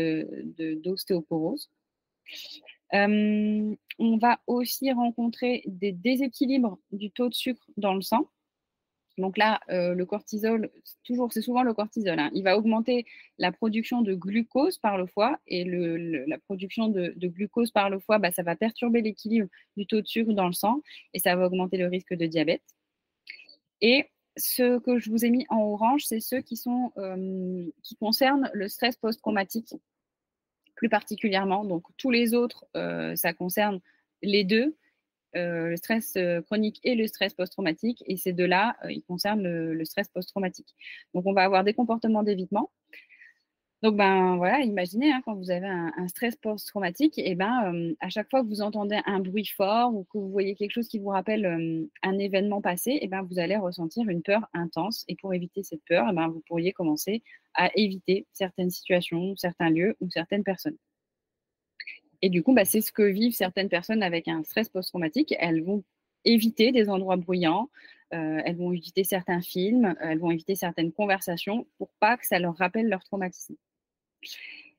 [0.82, 1.70] d'ostéoporose.
[2.92, 8.28] On va aussi rencontrer des déséquilibres du taux de sucre dans le sang.
[9.18, 10.70] Donc là, euh, le cortisol,
[11.30, 12.18] c'est souvent le cortisol.
[12.18, 12.30] Hein.
[12.34, 13.04] Il va augmenter
[13.38, 18.18] la production de glucose par le foie et la production de, glucose par le foie,
[18.18, 20.80] bah, ça va perturber l'équilibre du taux de sucre dans le sang
[21.12, 22.62] et ça va augmenter le risque de diabète.
[23.82, 26.58] Et ce que je vous ai mis en orange, c'est ceux qui
[26.96, 29.74] euh, qui concernent le stress post-traumatique
[30.82, 31.64] plus particulièrement.
[31.64, 33.78] Donc tous les autres, euh, ça concerne
[34.20, 34.76] les deux,
[35.36, 38.02] euh, le stress euh, chronique et le stress post-traumatique.
[38.06, 40.74] Et ces deux-là, ils concernent le, stress post-traumatique.
[41.14, 42.72] Donc, on va avoir des comportements d'évitement.
[43.82, 48.30] Donc, ben voilà, imaginez hein, quand vous avez un, stress post-traumatique, et ben à chaque
[48.30, 51.08] fois que vous entendez un bruit fort ou que vous voyez quelque chose qui vous
[51.08, 55.04] rappelle un événement passé, et ben vous allez ressentir une peur intense.
[55.08, 57.22] Et pour éviter cette peur, et ben vous pourriez commencer
[57.54, 60.76] à éviter certaines situations, certains lieux ou certaines personnes.
[62.22, 65.34] Et du coup, bah, c'est ce que vivent certaines personnes avec un stress post-traumatique.
[65.40, 65.82] Elles vont
[66.24, 67.68] éviter des endroits bruyants,
[68.14, 72.26] euh, elles vont éviter certains films, euh, elles vont éviter certaines conversations pour pas que
[72.26, 73.56] ça leur rappelle leur traumatisme.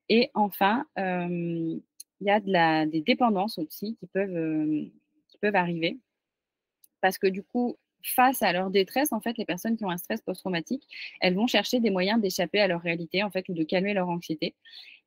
[0.10, 1.80] Et enfin, euh,
[2.22, 4.90] il y a des dépendances aussi qui peuvent,
[5.28, 6.00] qui peuvent arriver.
[7.02, 9.98] Parce que du coup, face à leur détresse, en fait, les personnes qui ont un
[9.98, 10.88] stress post-traumatique,
[11.22, 14.10] elles vont chercher des moyens d'échapper à leur réalité, en fait, ou de calmer leur
[14.10, 14.56] anxiété.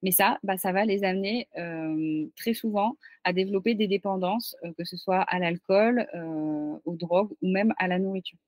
[0.02, 4.72] Mais ça, bah, ça va les amener euh, très souvent à développer des dépendances, euh,
[4.76, 8.38] que ce soit à l'alcool, euh, aux drogues ou même à la nourriture.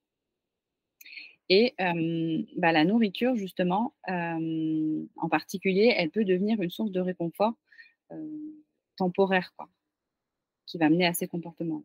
[1.49, 7.55] Et bah, la nourriture, justement, en particulier, elle peut devenir une source de réconfort
[8.97, 9.69] temporaire, quoi,
[10.67, 11.83] qui va mener à ces comportements.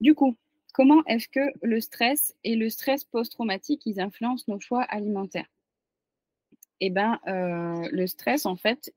[0.00, 0.36] Du coup,
[0.76, 5.48] Comment est-ce que le stress et le stress post-traumatique, ils influencent nos choix alimentaires?
[6.80, 8.92] Eh bien, le stress, en fait,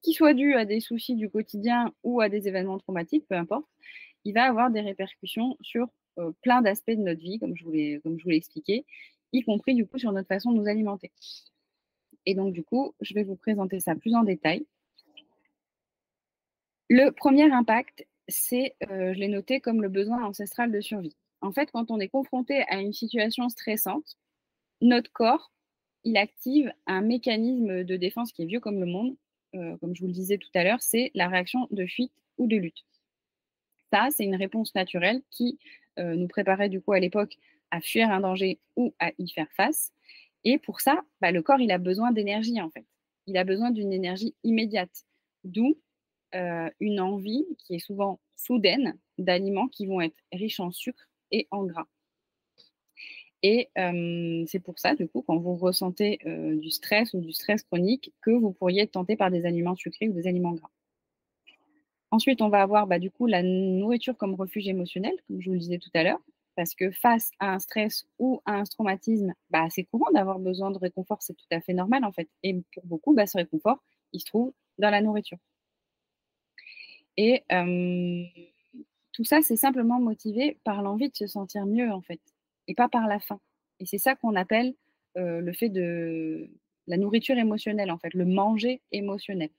[0.00, 3.66] qu'il soit dû à des soucis du quotidien ou à des événements traumatiques, peu importe,
[4.24, 5.86] il va avoir des répercussions sur
[6.42, 8.84] plein d'aspects de notre vie, comme je, vous l'ai, comme je vous expliqué,
[9.32, 11.10] y compris du coup sur notre façon de nous alimenter.
[12.26, 14.66] Et donc, du coup, je vais vous présenter ça plus en détail.
[16.88, 21.16] Le premier impact, c'est, euh, je l'ai noté comme le besoin ancestral de survie.
[21.40, 24.18] En fait, quand on est confronté à une situation stressante,
[24.80, 25.52] notre corps,
[26.04, 29.16] il active un mécanisme de défense qui est vieux comme le monde,
[29.54, 32.46] euh, comme je vous le disais tout à l'heure, c'est la réaction de fuite ou
[32.46, 32.84] de lutte.
[33.92, 35.58] Ça, c'est une réponse naturelle qui
[35.98, 37.36] euh, nous préparait du coup à l'époque
[37.70, 39.92] à fuir un danger ou à y faire face.
[40.44, 42.84] Et pour ça, bah, le corps, il a besoin d'énergie en fait.
[43.26, 45.04] Il a besoin d'une énergie immédiate.
[45.44, 45.78] D'où
[46.34, 51.48] euh, une envie qui est souvent soudaine d'aliments qui vont être riches en sucre et
[51.50, 51.86] en gras.
[53.42, 57.64] Et euh, c'est pour ça, du coup, quand vous ressentez du stress ou du stress
[57.64, 60.70] chronique, que vous pourriez être tenté par des aliments sucrés ou des aliments gras.
[62.12, 65.54] Ensuite, on va avoir bah, du coup la nourriture comme refuge émotionnel, comme je vous
[65.54, 66.20] le disais tout à l'heure,
[66.56, 70.70] parce que face à un stress ou à un traumatisme, bah, c'est courant d'avoir besoin
[70.70, 72.28] de réconfort, c'est tout à fait normal en fait.
[72.44, 75.38] Et pour beaucoup, bah, ce réconfort, il se trouve dans la nourriture.
[77.16, 77.42] Et
[79.12, 82.20] tout ça, c'est simplement motivé par l'envie de se sentir mieux, en fait,
[82.68, 83.40] et pas par la faim.
[83.80, 84.74] Et c'est ça qu'on appelle
[85.16, 86.50] le fait de
[86.86, 89.50] la nourriture émotionnelle, en fait, le manger émotionnel.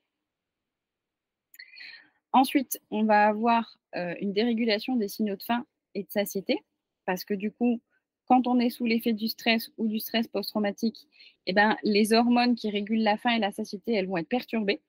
[2.33, 6.57] Ensuite, on va avoir une dérégulation des signaux de faim et de satiété,
[7.05, 7.79] parce que du coup,
[8.25, 11.07] quand on est sous l'effet du stress ou du stress post-traumatique,
[11.45, 14.81] eh ben, les hormones qui régulent la faim et la satiété, elles vont être perturbées.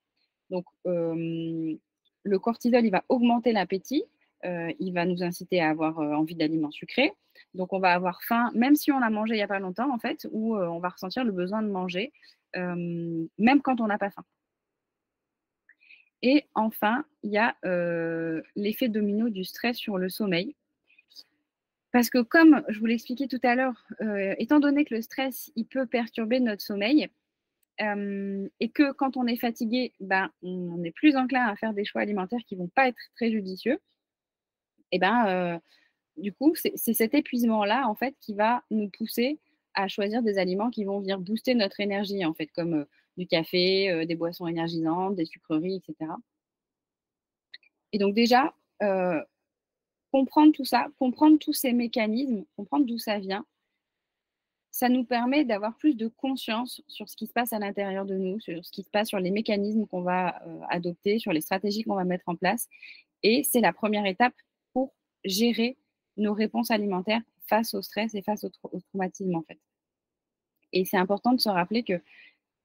[0.50, 4.04] Donc, le cortisol, il va augmenter l'appétit,
[4.44, 7.12] euh, il va nous inciter à avoir euh, envie d'aliments sucrés.
[7.54, 9.92] Donc, on va avoir faim, même si on a mangé il n'y a pas longtemps,
[9.92, 12.12] en fait, ou euh, on va ressentir le besoin de manger,
[12.56, 14.24] même quand on n'a pas faim.
[16.26, 17.54] Et enfin, il y a
[18.56, 20.56] l'effet domino du stress sur le sommeil.
[21.92, 23.86] Parce que comme je vous l'expliquais tout à l'heure,
[24.38, 27.08] étant donné que le stress, il peut perturber notre sommeil,
[27.78, 32.00] et que quand on est fatigué, ben, on est plus enclin à faire des choix
[32.00, 33.78] alimentaires qui ne vont pas être très judicieux,
[34.92, 35.60] et ben,
[36.16, 39.40] du coup, c'est cet épuisement-là, en fait, qui va nous pousser
[39.74, 42.86] à choisir des aliments qui vont venir booster notre énergie, en fait, comme
[43.16, 46.10] du café, des boissons énergisantes, des sucreries, etc.
[47.92, 48.54] Et donc déjà,
[50.10, 53.44] comprendre tout ça, comprendre tous ces mécanismes, comprendre d'où ça vient,
[54.74, 58.16] ça nous permet d'avoir plus de conscience sur ce qui se passe à l'intérieur de
[58.16, 61.84] nous, sur ce qui se passe, sur les mécanismes qu'on va adopter, sur les stratégies
[61.84, 62.68] qu'on va mettre en place.
[63.22, 64.34] Et c'est la première étape
[64.72, 64.92] pour
[65.24, 65.78] gérer
[66.16, 68.50] nos réponses alimentaires face au stress et face au,
[68.80, 69.60] traumatisme en fait.
[70.72, 72.02] Et c'est important de se rappeler que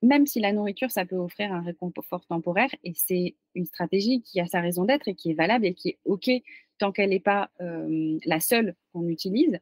[0.01, 4.39] même si la nourriture, ça peut offrir un réconfort temporaire, et c'est une stratégie qui
[4.39, 6.29] a sa raison d'être et qui est valable et qui est OK
[6.77, 9.59] tant qu'elle n'est pas la seule qu'on utilise,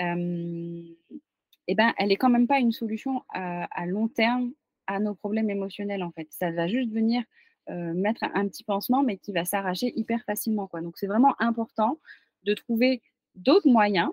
[0.00, 0.82] euh,
[1.66, 4.52] eh ben, elle n'est quand même pas une solution à, long terme
[4.86, 6.28] à nos problèmes émotionnels, en fait.
[6.30, 7.22] Ça va juste venir
[7.68, 10.68] mettre un, petit pansement, mais qui va s'arracher hyper facilement.
[10.68, 10.80] Quoi.
[10.80, 11.98] Donc, c'est vraiment important
[12.44, 13.02] de trouver
[13.34, 14.10] d'autres moyens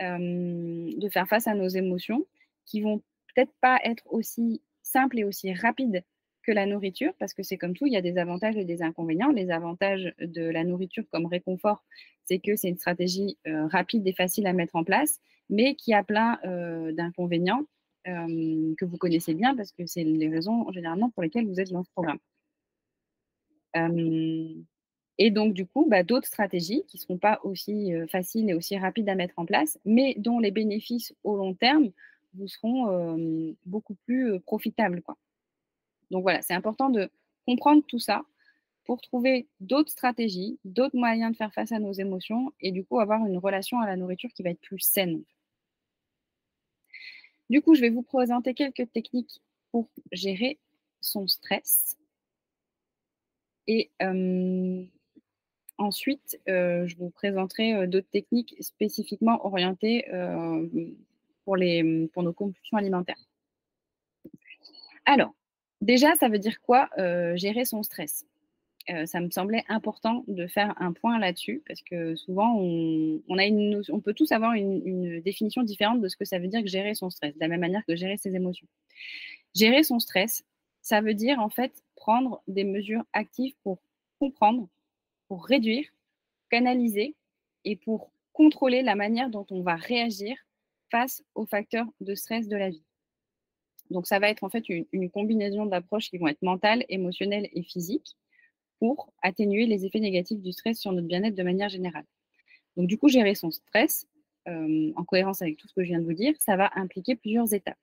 [0.00, 2.24] de faire face à nos émotions
[2.64, 3.02] qui vont
[3.34, 6.02] peut-être pas être aussi simples et aussi rapides
[6.42, 8.82] que la nourriture, parce que c'est comme tout, il y a des avantages et des
[8.82, 9.32] inconvénients.
[9.32, 11.84] Les avantages de la nourriture comme réconfort,
[12.24, 15.20] c'est que c'est une stratégie euh, rapide et facile à mettre en place,
[15.50, 17.64] mais qui a plein euh, d'inconvénients
[18.08, 21.82] que vous connaissez bien, parce que c'est les raisons généralement pour lesquelles vous êtes dans
[21.82, 22.20] ce programme.
[25.18, 28.78] Et donc, du coup, bah, d'autres stratégies qui ne seront pas aussi faciles et aussi
[28.78, 31.90] rapides à mettre en place, mais dont les bénéfices au long terme
[32.36, 35.02] vous seront beaucoup plus profitables.
[35.02, 35.16] Quoi.
[36.10, 37.10] Donc voilà, c'est important de
[37.46, 38.24] comprendre tout ça
[38.84, 43.00] pour trouver d'autres stratégies, d'autres moyens de faire face à nos émotions et du coup
[43.00, 45.24] avoir une relation à la nourriture qui va être plus saine.
[47.50, 50.58] Du coup, je vais vous présenter quelques techniques pour gérer
[51.00, 51.96] son stress.
[53.66, 53.90] Et
[55.78, 60.06] Ensuite, je vous présenterai d'autres techniques spécifiquement orientées
[61.46, 63.16] pour, les, pour nos compulsions alimentaires.
[65.06, 65.34] Alors,
[65.80, 66.90] déjà, ça veut dire quoi
[67.36, 68.26] gérer son stress?
[69.06, 73.82] Ça me semblait important de faire un point là-dessus parce que souvent on, a une,
[73.88, 76.68] on peut tous avoir une, une, définition différente de ce que ça veut dire que
[76.68, 78.68] gérer son stress, de la même manière que gérer ses émotions.
[79.56, 80.44] Gérer son stress,
[80.82, 83.80] ça veut dire en fait prendre des mesures actives pour
[84.20, 84.68] comprendre
[85.28, 85.88] pour réduire,
[86.50, 87.14] canaliser
[87.64, 90.36] et pour contrôler la manière dont on va réagir
[91.34, 92.84] aux facteurs de stress de la vie.
[93.90, 97.62] Donc, ça va être en fait une, combinaison d'approches qui vont être mentales, émotionnelles et
[97.62, 98.16] physiques
[98.78, 102.04] pour atténuer les effets négatifs du stress sur notre bien-être de manière générale.
[102.76, 104.06] Donc, du coup, gérer son stress,
[104.48, 107.16] euh, en cohérence avec tout ce que je viens de vous dire, ça va impliquer
[107.16, 107.78] plusieurs étapes.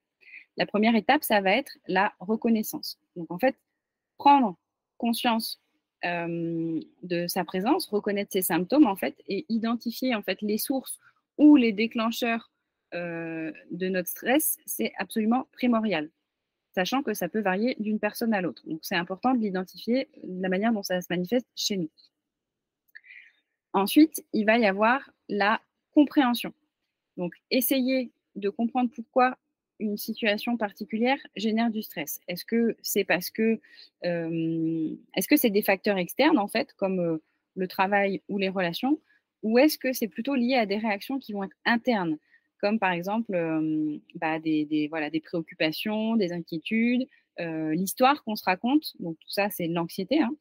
[0.56, 2.98] La première étape, ça va être la reconnaissance.
[3.16, 3.56] Donc, en fait,
[4.18, 4.56] prendre
[4.98, 5.60] conscience
[6.04, 10.98] euh, de sa présence, reconnaître ses symptômes en fait et identifier en fait les sources
[11.38, 12.50] ou les déclencheurs
[12.94, 16.10] euh, de notre stress, c'est absolument primordial,
[16.74, 18.62] sachant que ça peut varier d'une personne à l'autre.
[18.66, 21.90] Donc c'est important de l'identifier de la manière dont ça se manifeste chez nous.
[23.72, 25.60] Ensuite, il va y avoir la
[25.92, 26.52] compréhension.
[27.16, 29.36] Donc essayer de comprendre pourquoi
[29.80, 33.60] une situation particulière génère du stress Est-ce que c'est parce que,
[34.04, 37.22] euh, est-ce que c'est des facteurs externes en fait, comme euh,
[37.56, 39.00] le travail ou les relations,
[39.42, 42.18] ou est-ce que c'est plutôt lié à des réactions qui vont être internes,
[42.64, 43.36] comme par exemple
[44.14, 47.06] bah, des, voilà, des préoccupations, des inquiétudes,
[47.38, 50.22] l'histoire qu'on se raconte, donc tout ça c'est l'anxiété.
[50.22, 50.34] Hein.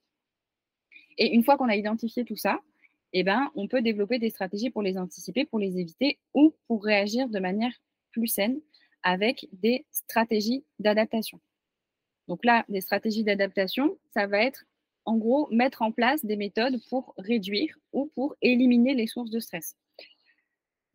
[1.17, 2.61] Et une fois qu'on a identifié tout ça,
[3.11, 6.85] eh ben, on peut développer des stratégies pour les anticiper, pour les éviter ou pour
[6.85, 7.73] réagir de manière
[8.13, 8.61] plus saine
[9.03, 11.41] avec des stratégies d'adaptation.
[12.29, 14.63] Donc là, des stratégies d'adaptation, ça va être
[15.03, 19.41] en gros mettre en place des méthodes pour réduire ou pour éliminer les sources de
[19.41, 19.75] stress.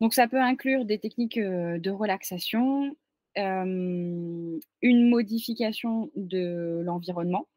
[0.01, 2.95] Donc ça peut inclure des techniques de relaxation,
[3.35, 7.47] une modification de l'environnement,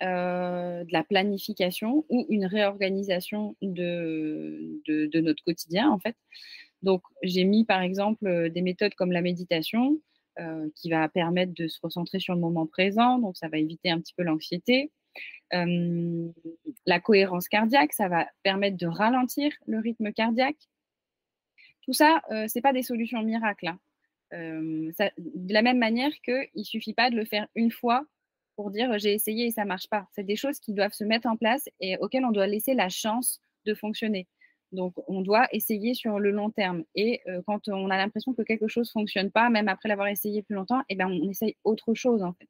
[0.00, 4.80] de la planification ou une réorganisation de,
[5.20, 6.16] notre quotidien en fait.
[6.82, 9.98] Donc, j'ai mis par exemple des méthodes comme la méditation
[10.74, 14.00] qui va permettre de se recentrer sur le moment présent, donc ça va éviter un
[14.00, 14.90] petit peu l'anxiété.
[15.52, 20.68] La cohérence cardiaque, ça va permettre de ralentir le rythme cardiaque.
[21.86, 23.68] Tout ça, ce n'est pas des solutions miracles.
[23.68, 23.78] Hein.
[24.32, 28.04] de la même manière qu'il ne suffit pas de le faire une fois
[28.56, 30.08] pour dire j'ai essayé et ça marche pas.
[30.12, 32.88] C'est des choses qui doivent se mettre en place et auxquelles on doit laisser la
[32.88, 34.26] chance de fonctionner.
[34.72, 36.84] Donc, on doit essayer sur le long terme.
[36.94, 40.42] Et euh, quand on a l'impression que quelque chose fonctionne pas, même après l'avoir essayé
[40.42, 42.48] plus longtemps, eh ben, on essaye autre chose en fait.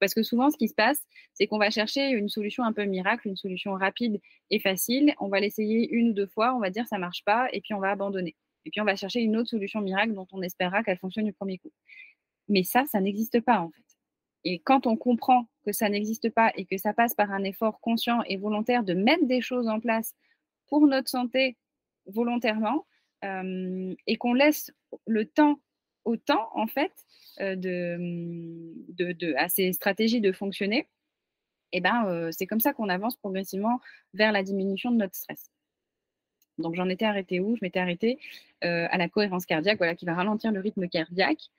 [0.00, 1.00] Parce que souvent, ce qui se passe,
[1.32, 4.20] c'est qu'on va chercher une solution un peu miracle, une solution rapide
[4.50, 5.14] et facile.
[5.20, 7.72] On va l'essayer une ou deux fois, on va dire ça marche pas, et puis
[7.74, 8.34] on va abandonner.
[8.64, 11.32] Et puis on va chercher une autre solution miracle dont on espérera qu'elle fonctionne du
[11.32, 11.72] premier coup.
[12.48, 13.82] Mais ça, ça n'existe pas en fait.
[14.44, 17.80] Et quand on comprend que ça n'existe pas et que ça passe par un effort
[17.80, 20.14] conscient et volontaire de mettre des choses en place
[20.66, 21.56] pour notre santé
[22.06, 22.86] volontairement
[23.24, 24.72] euh, et qu'on laisse
[25.06, 25.60] le temps
[26.04, 26.92] au temps, en fait,
[27.40, 27.54] euh,
[29.36, 30.88] à ces stratégies de fonctionner,
[31.72, 33.80] eh ben, euh, c'est comme ça qu'on avance progressivement
[34.12, 35.50] vers la diminution de notre stress.
[36.58, 37.56] Donc, j'en étais arrêtée où?
[37.56, 38.18] Je m'étais arrêtée
[38.62, 41.50] à la cohérence cardiaque, voilà, qui va ralentir le rythme cardiaque.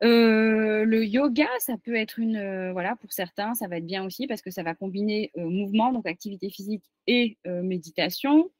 [0.00, 4.40] le yoga, ça peut être une, voilà, pour certains, ça va être bien aussi parce
[4.40, 8.50] que ça va combiner mouvement, donc activité physique et méditation.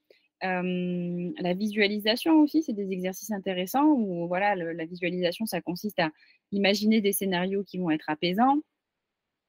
[0.42, 6.10] Euh, la visualisation aussi, c'est des exercices intéressants où voilà, la visualisation, ça consiste à
[6.52, 8.58] imaginer des scénarios qui vont être apaisants.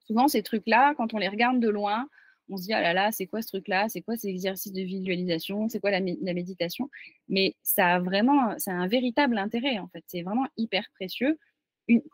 [0.05, 2.07] Souvent, ces trucs-là, quand on les regarde de loin,
[2.51, 3.89] on se dit ah là là, c'est quoi ce truc-là?
[3.89, 5.69] C'est quoi ces exercices de visualisation?
[5.69, 6.89] C'est quoi la, méditation?
[7.29, 10.03] Mais ça a vraiment, ça un véritable intérêt en fait.
[10.07, 11.39] C'est vraiment hyper précieux.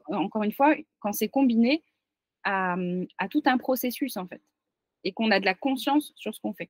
[0.08, 1.84] encore une fois, quand c'est combiné
[2.44, 2.76] à,
[3.18, 4.42] à tout un processus en fait,
[5.04, 6.70] et qu'on a de la conscience sur ce qu'on fait.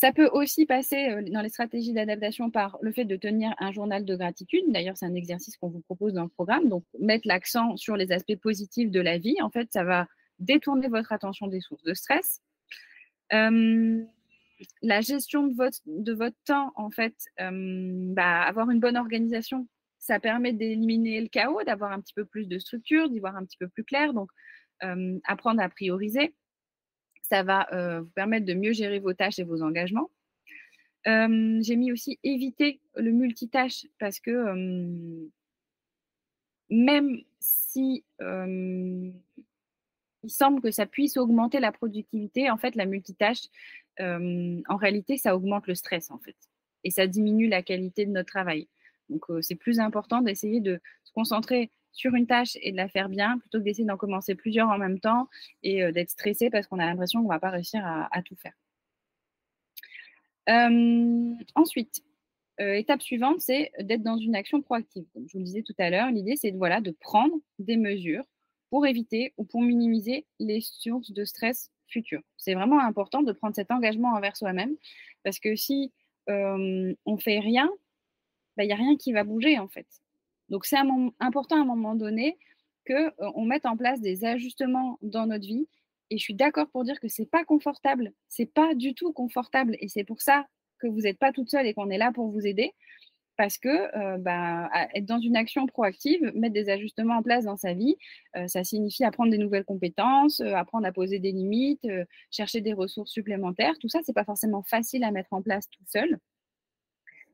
[0.00, 3.70] Ça peut aussi passer euh, dans les stratégies d'adaptation par le fait de tenir un
[3.70, 4.64] journal de gratitude.
[4.68, 6.70] D'ailleurs, c'est un exercice qu'on vous propose dans le programme.
[6.70, 10.06] Donc, mettre l'accent sur les aspects positifs de la vie, en fait, ça va
[10.40, 12.42] détourner votre attention des sources de stress.
[13.32, 14.02] Euh,
[14.82, 19.68] la gestion de votre, de temps, en fait, euh, bah, avoir une bonne organisation,
[19.98, 23.44] ça permet d'éliminer le chaos, d'avoir un petit peu plus de structure, d'y voir un
[23.44, 24.12] petit peu plus clair.
[24.12, 24.30] Donc,
[25.24, 26.34] apprendre à prioriser
[27.30, 30.10] ça va euh, vous permettre de mieux gérer vos tâches et vos engagements.
[31.06, 35.28] Euh, j'ai mis aussi éviter le multitâche parce que euh,
[36.68, 38.04] même si
[40.22, 43.48] il semble que ça puisse augmenter la productivité, en fait, la multitâche,
[43.98, 46.36] en réalité, ça augmente le stress, en fait,
[46.84, 48.68] et ça diminue la qualité de notre travail.
[49.10, 53.08] Donc, c'est plus important d'essayer de se concentrer sur une tâche et de la faire
[53.08, 55.28] bien plutôt que d'essayer d'en commencer plusieurs en même temps
[55.62, 58.36] et euh, d'être stressé parce qu'on a l'impression qu'on ne va pas réussir à, tout
[58.36, 58.54] faire.
[60.48, 62.02] Euh, ensuite,
[62.60, 65.06] euh, étape suivante, c'est d'être dans une action proactive.
[65.14, 68.24] Je vous le disais tout à l'heure, l'idée, c'est de prendre des mesures
[68.70, 72.22] pour éviter ou pour minimiser les sources de stress futures.
[72.36, 74.76] C'est vraiment important de prendre cet engagement envers soi-même
[75.24, 75.92] parce que si
[76.28, 77.68] on ne fait rien,
[78.58, 79.86] il n'y a rien qui va bouger en fait.
[80.48, 80.76] Donc, c'est
[81.20, 82.36] important à un moment donné
[82.86, 85.68] qu'on euh, mette en place des ajustements dans notre vie.
[86.10, 88.12] Et je suis d'accord pour dire que ce n'est pas confortable.
[88.28, 89.76] Ce n'est pas du tout confortable.
[89.80, 90.46] Et c'est pour ça
[90.78, 92.72] que vous n'êtes pas toute seule et qu'on est là pour vous aider.
[93.40, 97.56] Parce que euh, bah, être dans une action proactive, mettre des ajustements en place dans
[97.56, 97.96] sa vie,
[98.36, 101.88] euh, ça signifie apprendre des nouvelles compétences, apprendre à poser des limites,
[102.30, 103.78] chercher des ressources supplémentaires.
[103.80, 106.18] Tout ça, ce n'est pas forcément facile à mettre en place tout seul.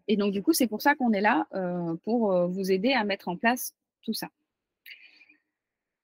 [0.07, 2.93] Et donc, du coup, c'est pour ça qu'on est là euh, pour euh, vous aider
[2.93, 4.29] à mettre en place tout ça.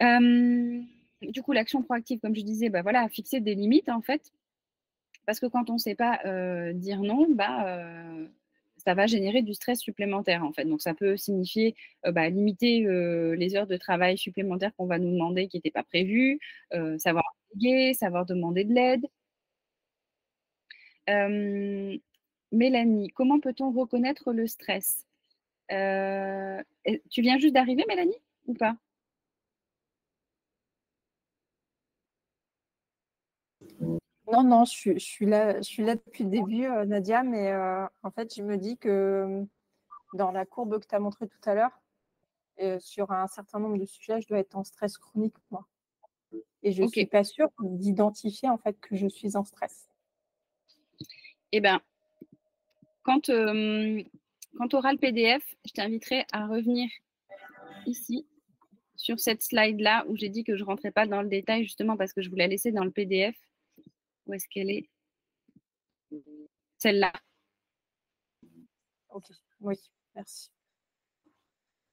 [0.02, 0.80] Euh,
[1.20, 4.32] du coup, l'action proactive, comme je disais, bah voilà, fixer des limites en fait,
[5.26, 6.18] parce que quand on ne sait pas
[6.72, 8.08] dire non, bah,
[8.84, 10.64] ça va générer du stress supplémentaire en fait.
[10.64, 11.74] Donc, ça peut signifier
[12.04, 12.80] bah, limiter
[13.36, 16.38] les heures de travail supplémentaires qu'on va nous demander qui n'étaient pas prévues,
[16.98, 17.24] savoir
[17.54, 19.06] déléguer, savoir demander de l'aide.
[22.52, 25.06] Mélanie, comment peut-on reconnaître le stress?
[25.72, 26.62] Euh,
[27.10, 28.76] Tu viens juste d'arriver, Mélanie, ou pas?
[34.32, 37.84] Non, non, je, suis là, je suis là depuis le début, euh, Nadia, mais euh,
[38.02, 39.44] en fait, je me dis que
[40.14, 41.78] dans la courbe que tu as montrée tout à l'heure,
[42.80, 45.66] sur un certain nombre de sujets, je dois être en stress chronique, moi.
[46.62, 49.88] Et je ne suis pas sûre d'identifier en fait que je suis en stress.
[51.50, 51.82] Eh bien,
[53.02, 54.02] quand, euh,
[54.56, 56.88] quand tu auras le PDF, je t'inviterai à revenir
[57.86, 58.26] ici
[58.96, 61.96] sur cette slide-là où j'ai dit que je ne rentrais pas dans le détail justement
[61.96, 63.36] parce que je voulais la laisser dans le PDF.
[64.26, 64.88] Où est-ce qu'elle est,
[66.78, 67.12] Celle-là.
[69.08, 69.24] Ok,
[69.60, 69.76] oui,
[70.14, 70.50] merci.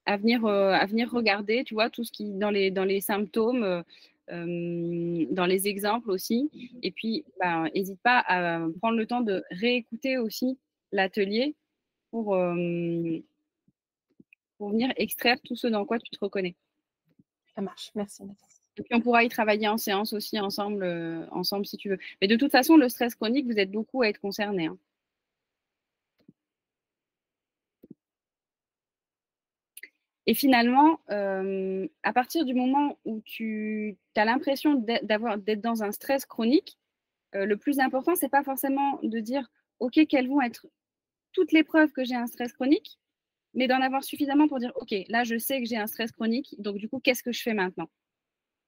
[0.06, 3.00] À venir, euh, à venir regarder, tu vois, tout ce qui dans les, dans les
[3.00, 6.50] symptômes, euh, dans les exemples aussi.
[6.82, 7.24] Et puis,
[7.74, 10.58] n'hésite ben, pas à prendre le temps de réécouter aussi
[10.92, 11.54] l'atelier
[12.10, 13.18] pour, euh,
[14.58, 16.56] pour venir extraire tout ce dans quoi tu te reconnais.
[17.54, 18.22] Ça marche, merci.
[18.80, 20.84] Et puis on pourra y travailler en séance aussi ensemble,
[21.32, 21.98] ensemble si tu veux.
[22.22, 24.66] Mais de toute façon, le stress chronique, vous êtes beaucoup à être concerné.
[24.66, 24.78] Hein.
[30.26, 36.26] Et finalement, euh, à partir du moment où tu as l'impression d'être dans un stress
[36.26, 36.78] chronique,
[37.34, 39.50] euh, le plus important, c'est pas forcément de dire
[39.80, 40.66] OK, quelles vont être
[41.32, 42.98] toutes les preuves que j'ai un stress chronique,
[43.54, 46.54] mais d'en avoir suffisamment pour dire OK, là, je sais que j'ai un stress chronique,
[46.58, 47.88] donc du coup, qu'est-ce que je fais maintenant?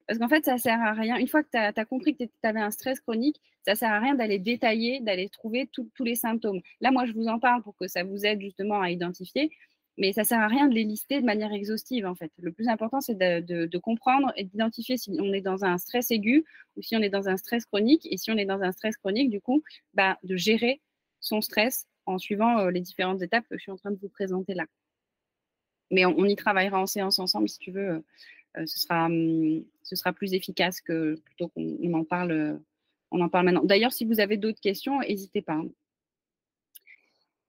[0.06, 1.16] Parce qu'en fait, ça sert à rien.
[1.16, 4.00] Une fois que tu as, compris que tu avais un stress chronique, ça sert à
[4.00, 6.60] rien d'aller détailler, d'aller trouver tous les symptômes.
[6.80, 9.50] Là, moi, je vous en parle pour que ça vous aide justement à identifier.
[9.98, 12.32] Mais ça sert à rien de les lister de manière exhaustive, en fait.
[12.38, 16.44] Le plus important, c'est de, comprendre et d'identifier si on est dans un stress aigu
[16.76, 18.08] ou si on est dans un stress chronique.
[18.10, 19.62] Et si on est dans un stress chronique, du coup,
[19.94, 20.80] bah, de gérer
[21.20, 24.08] son stress en suivant euh, les différentes étapes que je suis en train de vous
[24.08, 24.64] présenter là.
[25.90, 28.02] Mais on, y travaillera en séance ensemble, si tu veux.
[28.56, 29.62] Euh, ce, sera, hum,
[29.92, 32.60] ce sera plus efficace que plutôt qu'on en parle.
[33.10, 33.64] on en parle maintenant.
[33.64, 35.60] D'ailleurs, si vous avez d'autres questions, n'hésitez pas.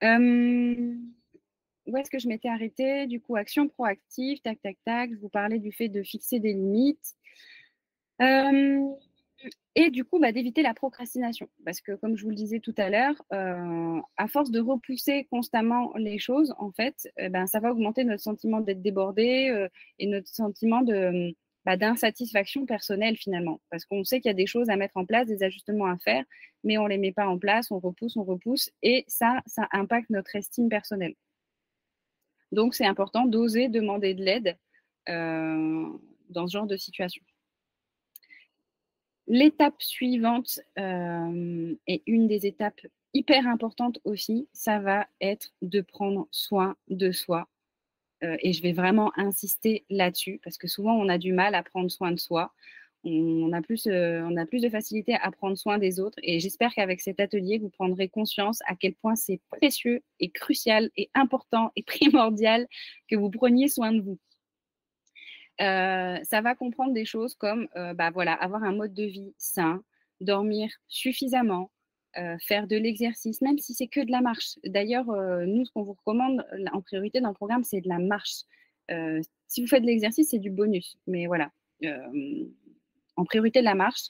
[0.03, 1.13] Hum,
[1.85, 3.07] où est-ce que je m'étais arrêtée?
[3.07, 5.11] Du coup, action proactive, tac, tac, tac.
[5.11, 7.15] Je vous parlais du fait de fixer des limites.
[8.21, 8.89] Euh,
[9.75, 11.47] et du coup, bah, d'éviter la procrastination.
[11.63, 15.25] Parce que, comme je vous le disais tout à l'heure, euh, à force de repousser
[15.31, 19.69] constamment les choses, en fait, eh ben, ça va augmenter notre sentiment d'être débordé euh,
[19.99, 21.33] et notre sentiment de,
[21.65, 23.61] bah, d'insatisfaction personnelle finalement.
[23.69, 25.97] Parce qu'on sait qu'il y a des choses à mettre en place, des ajustements à
[25.97, 26.23] faire,
[26.63, 28.69] mais on ne les met pas en place, on repousse, on repousse.
[28.81, 31.15] Et ça, ça impacte notre estime personnelle.
[32.51, 34.57] Donc, c'est important d'oser demander de l'aide
[35.09, 35.87] euh,
[36.29, 37.23] dans ce genre de situation.
[39.27, 42.81] L'étape suivante euh, et une des étapes
[43.13, 47.47] hyper importantes aussi, ça va être de prendre soin de soi.
[48.23, 51.63] Euh, et je vais vraiment insister là-dessus parce que souvent on a du mal à
[51.63, 52.53] prendre soin de soi
[53.05, 56.17] on a, plus, euh, on a plus de facilité à prendre soin des autres.
[56.23, 60.89] Et j'espère qu'avec cet atelier, vous prendrez conscience à quel point c'est précieux et crucial
[60.95, 62.65] et important et primordial
[63.09, 64.19] que vous preniez soin de vous.
[65.59, 69.83] Euh, ça va comprendre des choses comme bah voilà, avoir un mode de vie sain,
[70.21, 71.71] dormir suffisamment,
[72.45, 74.59] faire de l'exercice, même si c'est que de la marche.
[74.65, 75.05] D'ailleurs,
[75.45, 78.43] nous, ce qu'on vous recommande en priorité dans le programme, c'est de la marche.
[79.47, 80.97] si vous faites de l'exercice, c'est du bonus.
[81.07, 81.51] Mais voilà,
[83.15, 84.09] en priorité la marche.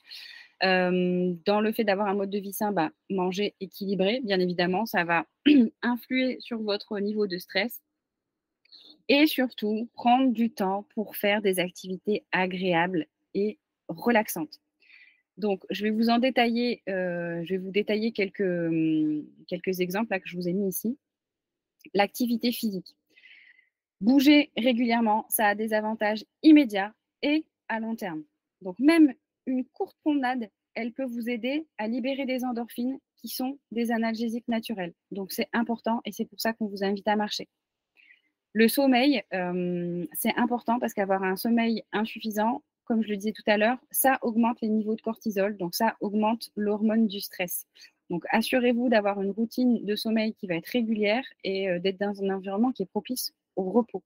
[0.63, 4.85] Euh, dans le fait d'avoir un mode de vie sain, bah, manger équilibré, bien évidemment,
[4.85, 5.25] ça va
[5.81, 7.81] influer sur votre niveau de stress.
[9.09, 14.61] Et surtout, prendre du temps pour faire des activités agréables et relaxantes.
[15.37, 19.25] Donc, je vais vous en détailler, euh, je vais vous détailler quelques, hum,
[19.79, 20.97] exemples que je vous ai mis ici.
[21.93, 22.95] L'activité physique.
[23.99, 28.23] Bouger régulièrement, ça a des avantages immédiats et à long terme.
[28.61, 29.13] Donc même
[29.45, 34.47] une courte promenade, elle peut vous aider à libérer des endorphines qui sont des analgésiques
[34.47, 34.93] naturels.
[35.11, 37.47] Donc c'est important et c'est pour ça qu'on vous invite à marcher.
[38.53, 43.43] Le sommeil, euh, c'est important parce qu'avoir un sommeil insuffisant, comme je le disais tout
[43.47, 47.65] à l'heure, ça augmente les niveaux de cortisol, donc ça augmente l'hormone du stress.
[48.09, 52.21] Donc assurez-vous d'avoir une routine de sommeil qui va être régulière et euh, d'être dans
[52.23, 54.03] un environnement qui est propice au repos.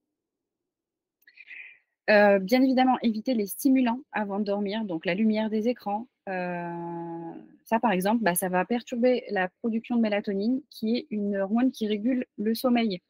[2.09, 6.07] Euh, bien évidemment, éviter les stimulants avant de dormir, donc la lumière des écrans.
[6.29, 7.33] Euh,
[7.65, 11.71] ça, par exemple, bah, ça va perturber la production de mélatonine, qui est une hormone
[11.71, 13.01] qui régule le sommeil.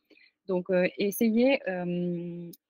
[0.48, 1.60] Donc, euh, essayez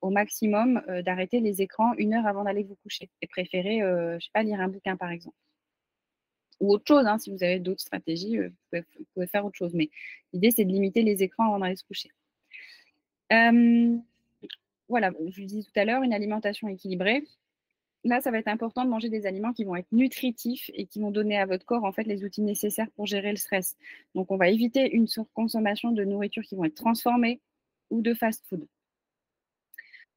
[0.02, 4.20] au maximum d'arrêter les écrans une heure avant d'aller vous coucher et préférez, je ne
[4.20, 5.36] sais pas, lire un bouquin, par exemple.
[6.60, 8.84] Ou autre chose, hein, si vous avez d'autres stratégies, vous pouvez,
[9.16, 9.74] vous, faire autre chose.
[9.76, 9.90] Mais
[10.34, 12.10] l'idée, c'est de limiter les écrans avant d'aller se coucher
[14.90, 17.24] voilà, je le disais tout à l'heure, une alimentation équilibrée.
[18.04, 21.00] Là, ça va être important de manger des aliments qui vont être nutritifs et qui
[21.00, 23.76] vont donner à votre corps en fait les outils nécessaires pour gérer le stress.
[24.16, 27.42] Donc, on va éviter une surconsommation de nourriture qui vont être transformées
[27.90, 28.68] ou de fast-food.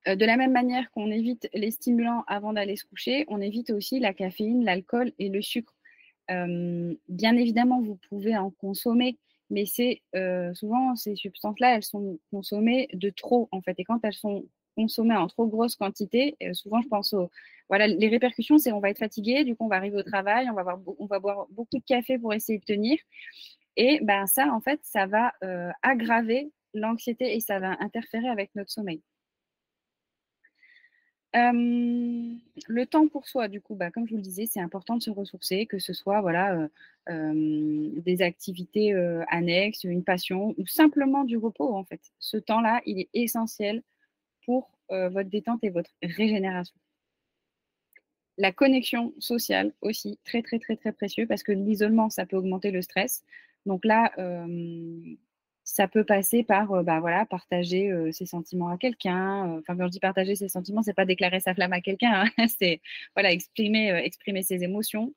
[0.09, 3.71] Euh, de la même manière qu'on évite les stimulants avant d'aller se coucher, on évite
[3.71, 5.75] aussi la caféine, l'alcool et le sucre.
[6.31, 9.19] Euh, bien évidemment, vous pouvez en consommer,
[9.51, 13.75] mais c'est euh, souvent ces substances-là, elles sont consommées de trop en fait.
[13.79, 14.45] Et quand elles sont
[14.77, 16.37] consommer en trop grosse quantité.
[16.53, 17.29] Souvent, je pense aux.
[17.69, 20.49] Voilà, les répercussions, c'est on va être fatigué, du coup, on va arriver au travail,
[20.49, 22.97] on va, avoir, on va boire beaucoup de café pour essayer de tenir.
[23.77, 25.33] Et ben, ça, en fait, ça va
[25.83, 29.03] aggraver l'anxiété et ça va interférer avec notre sommeil.
[31.37, 32.35] Euh,
[32.67, 35.03] le temps pour soi, du coup, bah, comme je vous le disais, c'est important de
[35.03, 36.69] se ressourcer, que ce soit voilà,
[37.09, 38.95] des activités
[39.29, 42.01] annexes, une passion ou simplement du repos, en fait.
[42.19, 43.83] Ce temps-là, il est essentiel
[44.45, 46.75] pour euh, votre détente et votre régénération.
[48.39, 52.71] La connexion sociale aussi, très très très très précieux parce que l'isolement, ça peut augmenter
[52.71, 53.23] le stress.
[53.67, 54.13] Donc là,
[55.71, 59.59] ça peut passer par euh, bah, voilà, partager euh, ses sentiments à quelqu'un.
[59.61, 62.47] Enfin, quand je dis partager ses sentiments, c'est pas déclarer sa flamme à quelqu'un, hein.
[62.59, 62.81] c'est
[63.15, 65.15] voilà, exprimer, exprimer ses émotions.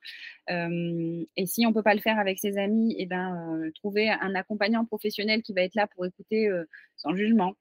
[0.49, 4.35] et si on peut pas le faire avec ses amis, et eh ben, trouver un
[4.35, 6.49] accompagnant professionnel qui va être là pour écouter
[6.97, 7.55] sans jugement.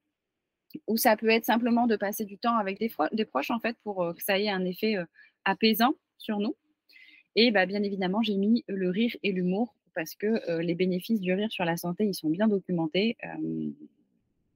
[0.86, 3.76] Ou ça peut être simplement de passer du temps avec des, des proches, en fait,
[3.84, 4.96] pour que ça ait un effet
[5.44, 6.56] apaisant sur nous.
[7.36, 11.32] Et bah, bien évidemment, j'ai mis le rire et l'humour parce que les bénéfices du
[11.32, 13.16] rire sur la santé, ils sont bien documentés.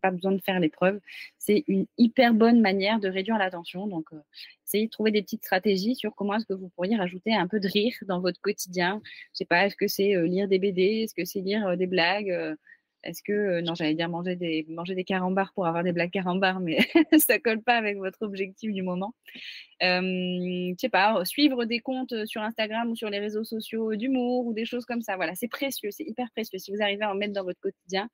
[0.02, 1.00] pas besoin de faire les preuves.
[1.38, 3.86] C'est une hyper bonne manière de réduire la tension.
[3.86, 4.08] Donc,
[4.66, 7.60] essayez de trouver des petites stratégies sur comment est-ce que vous pourriez rajouter un peu
[7.60, 9.00] de rire dans votre quotidien.
[9.32, 12.56] Je sais pas, est-ce que c'est lire des BD, est-ce que c'est lire des blagues
[13.06, 16.10] est-ce que, euh, non, j'allais dire manger des, manger des carambars pour avoir des blagues
[16.10, 16.78] carambars, mais
[17.18, 19.14] ça colle pas avec votre objectif du moment.
[19.82, 23.94] Euh, je sais pas, suivre des comptes euh, sur Instagram ou sur les réseaux sociaux
[23.94, 25.14] d'humour ou des choses comme ça.
[25.16, 26.58] Voilà, c'est précieux, c'est hyper précieux.
[26.58, 28.08] Si vous arrivez à en mettre dans votre quotidien,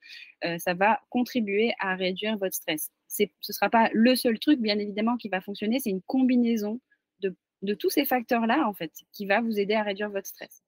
[0.59, 2.91] ça va contribuer à réduire votre stress.
[3.09, 5.81] Ce ne sera pas le seul truc, bien évidemment, qui va fonctionner.
[5.81, 6.81] C'est une combinaison
[7.21, 10.63] de, de tous ces facteurs-là, en fait, qui va vous aider à réduire votre stress.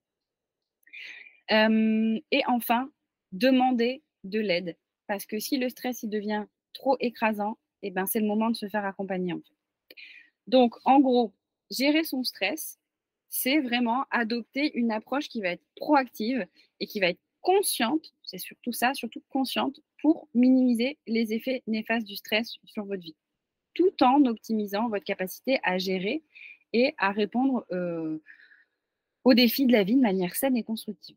[1.50, 2.88] et enfin,
[3.32, 4.76] demandez de l'aide.
[5.06, 8.68] Parce que si le stress devient trop écrasant, eh ben, c'est le moment de se
[8.68, 9.34] faire accompagner.
[10.46, 11.32] Donc, en gros,
[11.70, 12.78] gérer son stress,
[13.28, 16.46] c'est vraiment adopter une approche qui va être proactive
[16.80, 22.06] et qui va être consciente, c'est surtout ça, surtout consciente, pour minimiser les effets néfastes
[22.06, 23.16] du stress sur votre vie,
[23.74, 26.22] tout en optimisant votre capacité à gérer
[26.72, 28.22] et à répondre euh,
[29.24, 31.16] aux défis de la vie de manière saine et constructive.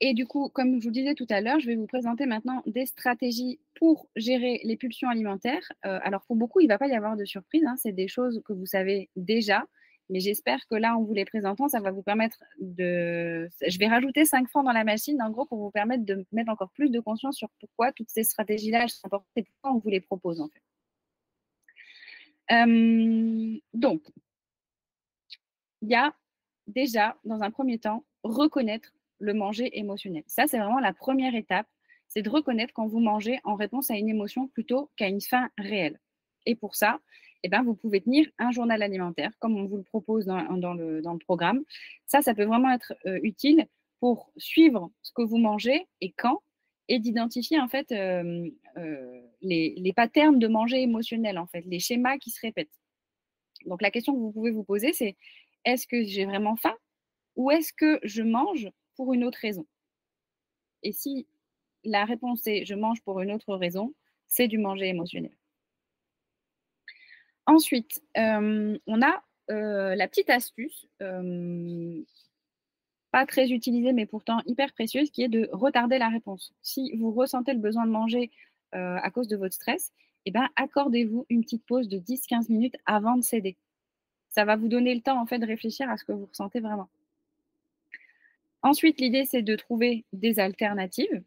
[0.00, 2.62] Et du coup, comme je vous disais tout à l'heure, je vais vous présenter maintenant
[2.66, 5.70] des stratégies pour gérer les pulsions alimentaires.
[5.84, 8.08] Euh, alors pour beaucoup, il ne va pas y avoir de surprise, hein, c'est des
[8.08, 9.66] choses que vous savez déjà,
[10.08, 13.48] mais j'espère que là, en vous les présentant, ça va vous permettre de...
[13.66, 16.50] Je vais rajouter cinq francs dans la machine, en gros, pour vous permettre de mettre
[16.50, 19.90] encore plus de conscience sur pourquoi toutes ces stratégies-là sont importantes et pourquoi on vous
[19.90, 20.62] les propose en fait.
[22.52, 24.02] Euh, donc,
[25.82, 26.14] il y a
[26.66, 30.24] déjà, dans un premier temps, reconnaître le manger émotionnel.
[30.26, 31.66] Ça, c'est vraiment la première étape,
[32.08, 35.48] c'est de reconnaître quand vous mangez en réponse à une émotion plutôt qu'à une faim
[35.56, 36.00] réelle.
[36.46, 36.98] Et pour ça,
[37.42, 41.00] eh ben, vous pouvez tenir un journal alimentaire, comme on vous le propose dans, le,
[41.00, 41.62] dans le, programme.
[42.06, 43.66] Ça, ça peut vraiment être euh, utile
[44.00, 46.42] pour suivre ce que vous mangez et quand,
[46.88, 51.78] et d'identifier en fait euh, euh, les, les patterns de manger émotionnel, en fait, les
[51.78, 52.68] schémas qui se répètent.
[53.66, 55.16] Donc la question que vous pouvez vous poser, c'est
[55.64, 56.74] est-ce que j'ai vraiment faim
[57.36, 58.68] ou est-ce que je mange
[59.14, 59.66] une autre raison.
[60.82, 61.26] Et si
[61.84, 63.94] la réponse est je mange pour une autre raison,
[64.26, 65.32] c'est du manger émotionnel.
[67.46, 72.00] Ensuite, euh, on a euh, la petite astuce, euh,
[73.10, 76.52] pas très utilisée mais pourtant hyper précieuse, qui est de retarder la réponse.
[76.62, 78.30] Si vous ressentez le besoin de manger
[78.72, 79.92] à cause de votre stress,
[80.26, 83.56] eh ben, accordez-vous une petite pause de 10-15 minutes avant de céder.
[84.28, 86.60] Ça va vous donner le temps en fait de réfléchir à ce que vous ressentez
[86.60, 86.88] vraiment.
[88.62, 91.22] Ensuite, l'idée, c'est de trouver des alternatives.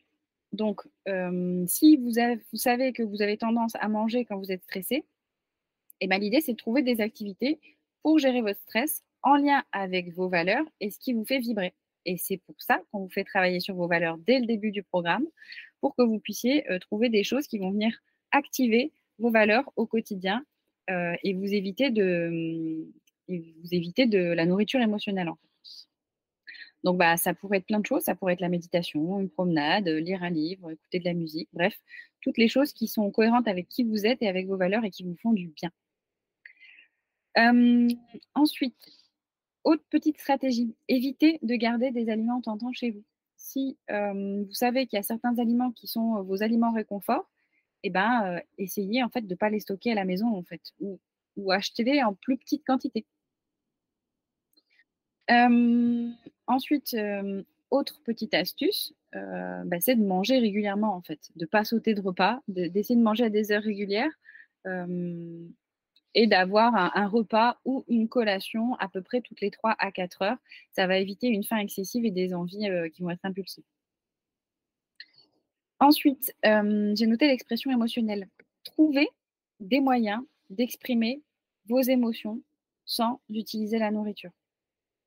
[0.52, 2.12] Donc, euh, si vous,
[2.54, 5.04] savez que vous avez tendance à manger quand vous êtes stressé,
[6.00, 7.60] eh ben, l'idée, c'est de trouver des activités
[8.04, 11.74] pour gérer votre stress en lien avec vos valeurs et ce qui vous fait vibrer.
[12.06, 14.84] Et c'est pour ça qu'on vous fait travailler sur vos valeurs dès le début du
[14.84, 15.26] programme,
[15.82, 17.98] pour que vous puissiez euh, trouver des choses qui vont venir
[18.32, 20.46] activer vos valeurs au quotidien
[20.90, 22.88] euh, et vous éviter de,
[24.34, 25.30] la nourriture émotionnelle.
[26.84, 28.04] Donc, bah, ça pourrait être plein de choses.
[28.04, 31.50] Ça pourrait être la méditation, une promenade, euh, lire un livre, écouter de la musique,
[31.54, 31.78] bref,
[32.22, 34.92] toutes les choses qui sont cohérentes avec qui vous êtes et avec vos valeurs et
[34.92, 35.72] qui vous font du bien.
[38.36, 38.76] ensuite,
[39.64, 43.04] autre petite stratégie, évitez de garder des aliments tentants chez vous.
[43.38, 47.30] Si vous savez qu'il y a certains aliments qui sont vos aliments réconfort,
[47.84, 50.44] eh ben, essayez en fait de ne pas les stocker à la maison
[50.80, 51.00] ou,
[51.38, 53.06] ou achetez-les en plus petite quantité
[56.48, 56.96] ensuite,
[57.72, 62.02] autre petite astuce, bah, c'est de manger régulièrement en fait, de ne pas sauter de
[62.02, 64.12] repas, d'essayer de, manger à des heures régulières
[66.16, 70.22] et d'avoir un, repas ou une collation à peu près toutes les 3 à 4
[70.22, 70.38] heures.
[70.72, 73.64] Ça va éviter une faim excessive et des envies qui vont être impulsives.
[75.80, 78.30] Ensuite, j'ai noté l'expression émotionnelle.
[78.64, 79.10] Trouver
[79.60, 81.22] des moyens d'exprimer
[81.68, 82.42] vos émotions
[82.86, 84.32] sans utiliser la nourriture.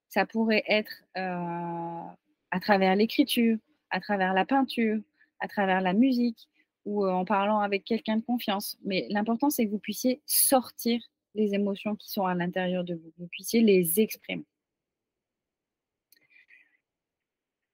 [0.09, 2.03] Ça pourrait être euh,
[2.51, 3.59] à travers l'écriture,
[3.91, 5.01] à travers la peinture,
[5.41, 6.49] à travers la musique
[6.85, 8.79] ou euh, en parlant avec quelqu'un de confiance.
[8.85, 11.01] Mais l'important, c'est que vous puissiez sortir
[11.35, 14.45] les émotions qui sont à l'intérieur de vous, vous puissiez les exprimer.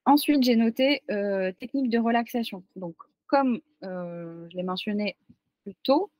[0.05, 2.65] Ensuite, j'ai noté euh, technique de relaxation.
[2.75, 2.97] Donc,
[3.29, 5.17] comme je l'ai mentionné
[5.63, 6.11] plus tôt,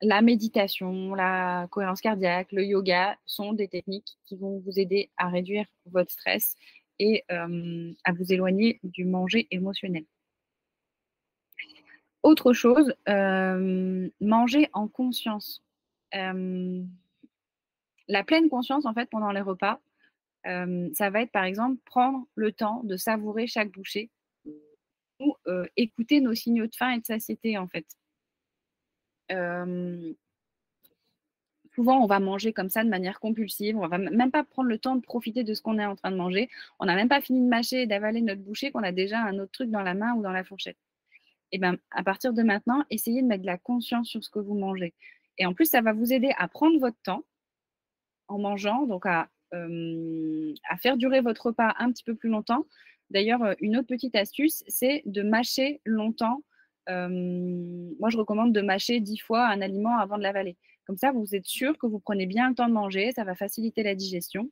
[0.00, 5.28] la méditation, la cohérence cardiaque, le yoga sont des techniques qui vont vous aider à
[5.28, 6.54] réduire votre stress
[6.98, 10.04] et à vous éloigner du manger émotionnel.
[12.22, 12.94] Autre chose,
[14.20, 15.62] manger en conscience.
[16.12, 16.84] la
[18.24, 19.80] pleine conscience, en fait, pendant les repas,
[20.44, 24.10] ça va être par exemple prendre le temps de savourer chaque bouchée
[25.20, 25.36] ou
[25.76, 27.86] écouter nos signaux de faim et de satiété en fait.
[31.74, 33.76] Souvent, on va manger comme ça de manière compulsive.
[33.78, 36.10] On va même pas prendre le temps de profiter de ce qu'on est en train
[36.10, 36.48] de manger.
[36.80, 39.38] On n'a même pas fini de mâcher et d'avaler notre bouchée qu'on a déjà un
[39.38, 40.76] autre truc dans la main ou dans la fourchette.
[41.52, 44.38] Et bien, à partir de maintenant, essayez de mettre de la conscience sur ce que
[44.38, 44.94] vous mangez.
[45.38, 47.24] Et en plus, ça va vous aider à prendre votre temps
[48.26, 50.52] en mangeant, donc à euh,
[50.82, 52.66] faire durer votre repas un petit peu plus longtemps.
[53.10, 56.42] D'ailleurs, euh, une autre petite astuce, c'est de mâcher longtemps.
[56.88, 57.08] Euh,
[57.98, 60.56] moi, je recommande de mâcher dix fois un aliment avant de l'avaler.
[60.86, 63.34] Comme ça, vous êtes sûr que vous prenez bien le temps de manger, ça va
[63.34, 64.50] faciliter la digestion.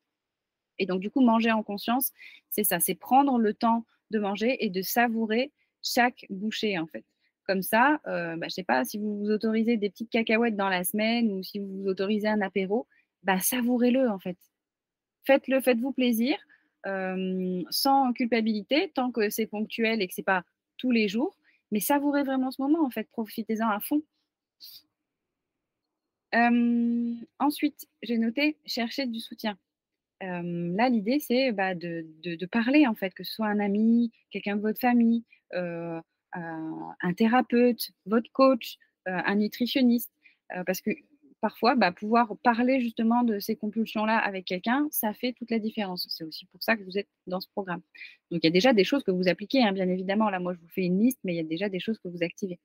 [0.79, 2.13] Et donc, du coup, manger en conscience,
[2.51, 7.05] c'est ça, c'est prendre le temps de manger et de savourer chaque bouchée, en fait.
[7.47, 10.69] Comme ça, bah, je ne sais pas, si vous vous autorisez des petites cacahuètes dans
[10.69, 12.87] la semaine ou si vous vous autorisez un apéro,
[13.23, 14.37] bah, savourez-le, en fait
[15.27, 16.37] faites-le, faites-vous plaisir,
[16.87, 20.45] euh, sans culpabilité, tant que c'est ponctuel et que c'est pas
[20.79, 21.37] tous les jours.
[21.73, 24.03] Mais savourez vraiment ce moment, en fait, profitez-en à fond.
[26.35, 29.57] Euh, ensuite, j'ai noté chercher du soutien.
[30.23, 34.57] Euh, là, l'idée, c'est bah, de, parler, en fait, que ce soit un ami, quelqu'un
[34.57, 36.03] de votre famille, un
[37.17, 40.13] thérapeute, votre coach, un nutritionniste,
[40.67, 40.91] parce que
[41.41, 46.07] parfois, bah, pouvoir parler justement de ces compulsions-là avec quelqu'un, ça fait toute la différence.
[46.11, 47.83] C'est aussi pour ça que vous êtes dans ce programme.
[48.31, 50.31] Donc, il y a déjà des choses que vous appliquez, hein, bien évidemment.
[50.31, 52.09] Là, moi, je vous fais une liste, mais il y a déjà des choses que
[52.09, 52.59] vous activez.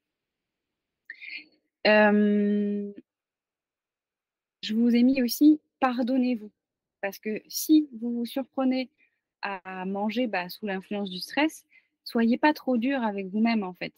[4.64, 6.52] Je vous ai mis aussi pardonnez-vous.
[7.02, 8.90] Parce que si vous vous surprenez
[9.42, 11.66] à manger bah, sous l'influence du stress,
[12.04, 13.94] soyez pas trop dur avec vous-même, en fait.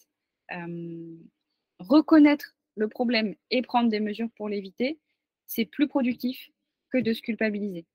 [1.79, 4.99] Reconnaître le problème et prendre des mesures pour l'éviter,
[5.45, 6.49] c'est plus productif
[6.91, 7.85] que de se culpabiliser.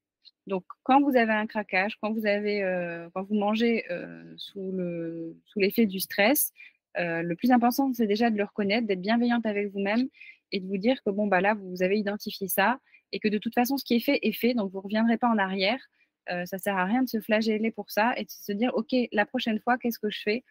[0.46, 5.36] Donc, quand vous avez un craquage, quand vous avez, euh, quand mangez euh, sous le
[5.44, 6.52] sous l'effet du stress,
[6.98, 10.08] euh, le plus important c'est déjà de le reconnaître, d'être bienveillante avec vous-même
[10.52, 12.80] et de vous dire que bon bah là vous avez identifié ça
[13.12, 15.28] et que de toute façon ce qui est fait est fait, donc vous reviendrez pas
[15.28, 15.80] en arrière.
[16.46, 19.26] ça sert à rien de se flageller pour ça et de se dire ok la
[19.26, 20.44] prochaine fois qu'est-ce que je fais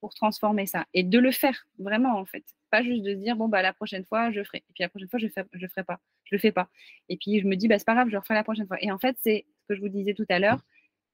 [0.00, 0.86] pour transformer ça?
[0.94, 3.72] Et de le faire vraiment en fait pas juste de se dire bon bah la
[3.72, 4.58] prochaine fois je ferai.
[4.58, 6.00] Et puis la prochaine fois je fais je ferai pas.
[6.24, 6.68] Je le fais pas.
[7.08, 8.78] Et puis je me dis bah c'est pas grave je referai la prochaine fois.
[8.82, 10.60] Et en fait c'est ce que je vous disais tout à l'heure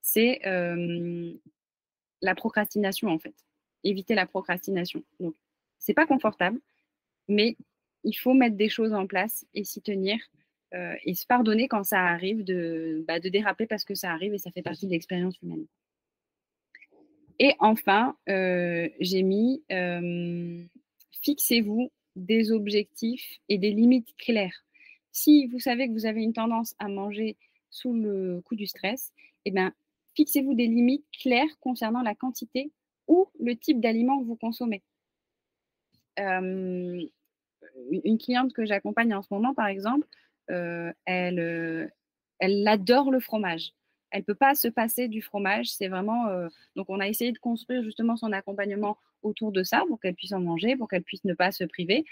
[0.02, 1.32] c'est euh,
[2.22, 3.34] la procrastination en fait.
[3.84, 5.02] Éviter la procrastination.
[5.20, 5.34] Donc
[5.78, 6.60] c'est pas confortable
[7.28, 7.56] mais
[8.04, 10.18] il faut mettre des choses en place et s'y tenir
[10.74, 14.34] euh, et se pardonner quand ça arrive de, bah, de déraper parce que ça arrive
[14.34, 15.66] et ça fait partie de l'expérience humaine.
[17.38, 19.62] Et enfin, euh, j'ai mis
[21.24, 24.64] fixez-vous des objectifs et des limites claires.
[25.10, 27.36] Si vous savez que vous avez une tendance à manger
[27.70, 29.12] sous le coup du stress,
[29.44, 29.52] eh
[30.14, 32.70] fixez-vous des limites claires concernant la quantité
[33.08, 34.82] ou le type d'aliment que vous consommez.
[36.20, 37.04] Euh,
[37.90, 40.06] une cliente que j'accompagne en ce moment, par exemple,
[40.50, 41.88] euh, euh,
[42.38, 43.72] elle adore le fromage
[44.14, 45.70] elle peut pas se passer du fromage.
[45.70, 49.82] C'est vraiment euh, donc on a essayé de construire justement son accompagnement autour de ça
[49.88, 52.04] pour qu'elle puisse en manger, pour qu'elle puisse ne pas se priver.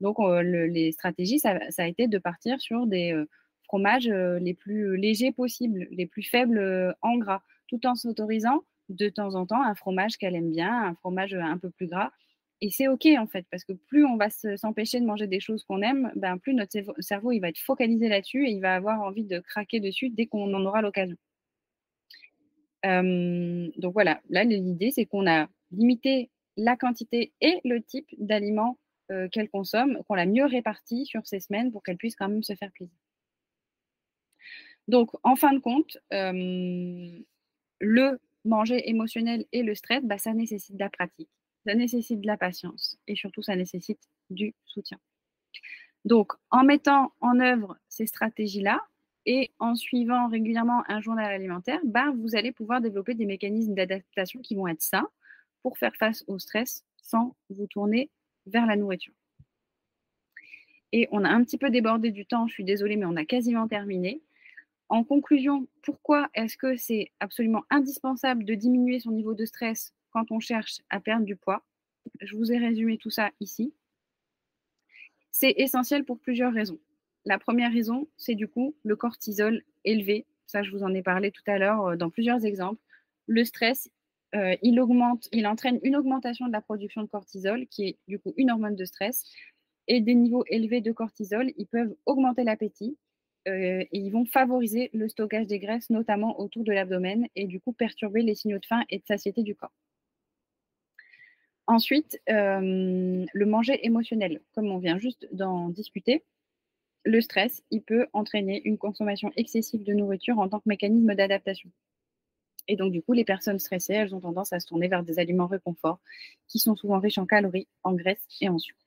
[0.00, 3.28] Donc euh, les stratégies, ça, a été de partir sur des euh,
[3.64, 9.34] fromages les plus légers possibles, les plus faibles en gras, tout en s'autorisant de temps
[9.34, 12.12] en temps un fromage qu'elle aime bien, un fromage un peu plus gras.
[12.60, 15.64] Et c'est OK en fait, parce que plus on va s'empêcher de manger des choses
[15.64, 19.00] qu'on aime, ben, plus notre cerveau il va être focalisé là-dessus et il va avoir
[19.00, 21.16] envie de craquer dessus dès qu'on en aura l'occasion.
[22.84, 28.78] Donc voilà, là l'idée c'est qu'on a limité la quantité et le type d'aliments
[29.32, 32.54] qu'elle consomme, qu'on l'a mieux réparti sur ces semaines pour qu'elle puisse quand même se
[32.54, 32.96] faire plaisir.
[34.88, 37.22] Donc en fin de compte, le
[38.44, 41.30] manger émotionnel et le stress, bah, ça nécessite de la pratique,
[41.66, 44.00] ça nécessite de la patience et surtout ça nécessite
[44.30, 44.98] du soutien.
[46.04, 48.80] Donc en mettant en œuvre ces stratégies-là,
[49.26, 54.40] et en suivant régulièrement un journal alimentaire, ben, vous allez pouvoir développer des mécanismes d'adaptation
[54.40, 55.08] qui vont être sains
[55.62, 58.10] pour faire face au stress sans vous tourner
[58.46, 59.12] vers la nourriture.
[60.92, 63.24] Et on a un petit peu débordé du temps, je suis désolée, mais on a
[63.24, 64.22] quasiment terminé.
[64.88, 70.32] En conclusion, pourquoi est-ce que c'est absolument indispensable de diminuer son niveau de stress quand
[70.32, 71.64] on cherche à perdre du poids?
[72.20, 73.72] Je vous ai résumé tout ça ici.
[75.30, 76.80] C'est essentiel pour plusieurs raisons.
[77.26, 80.26] La première raison, c'est du coup le cortisol élevé.
[80.46, 82.80] Ça, je vous en ai parlé tout à l'heure euh, dans plusieurs exemples.
[83.26, 83.90] Le stress,
[84.34, 88.18] euh, il augmente, il entraîne une augmentation de la production de cortisol, qui est du
[88.18, 89.24] coup une hormone de stress.
[89.86, 92.96] Et des niveaux élevés de cortisol, ils peuvent augmenter l'appétit,
[93.48, 97.60] euh, et ils vont favoriser le stockage des graisses, notamment autour de l'abdomen, et du
[97.60, 99.72] coup perturber les signaux de faim et de satiété du corps.
[101.66, 106.24] Ensuite, le manger émotionnel, comme on vient juste d'en discuter,
[107.04, 111.70] le stress, il peut entraîner une consommation excessive de nourriture en tant que mécanisme d'adaptation.
[112.68, 115.18] Et donc, du coup, les personnes stressées, elles ont tendance à se tourner vers des
[115.18, 115.98] aliments réconfort
[116.46, 118.78] qui sont souvent riches en calories, en graisses et en sucre.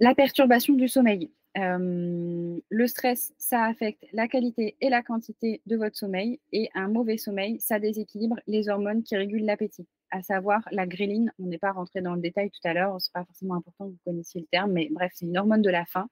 [0.00, 1.30] La perturbation du sommeil.
[1.56, 6.40] Euh, le stress, ça affecte la qualité et la quantité de votre sommeil.
[6.52, 11.32] Et un mauvais sommeil, ça déséquilibre les hormones qui régulent l'appétit, à savoir la gréline.
[11.38, 13.92] On n'est pas rentré dans le détail tout à l'heure, c'est pas forcément important que
[13.92, 16.08] vous connaissiez le terme, mais bref, c'est une hormone de la faim.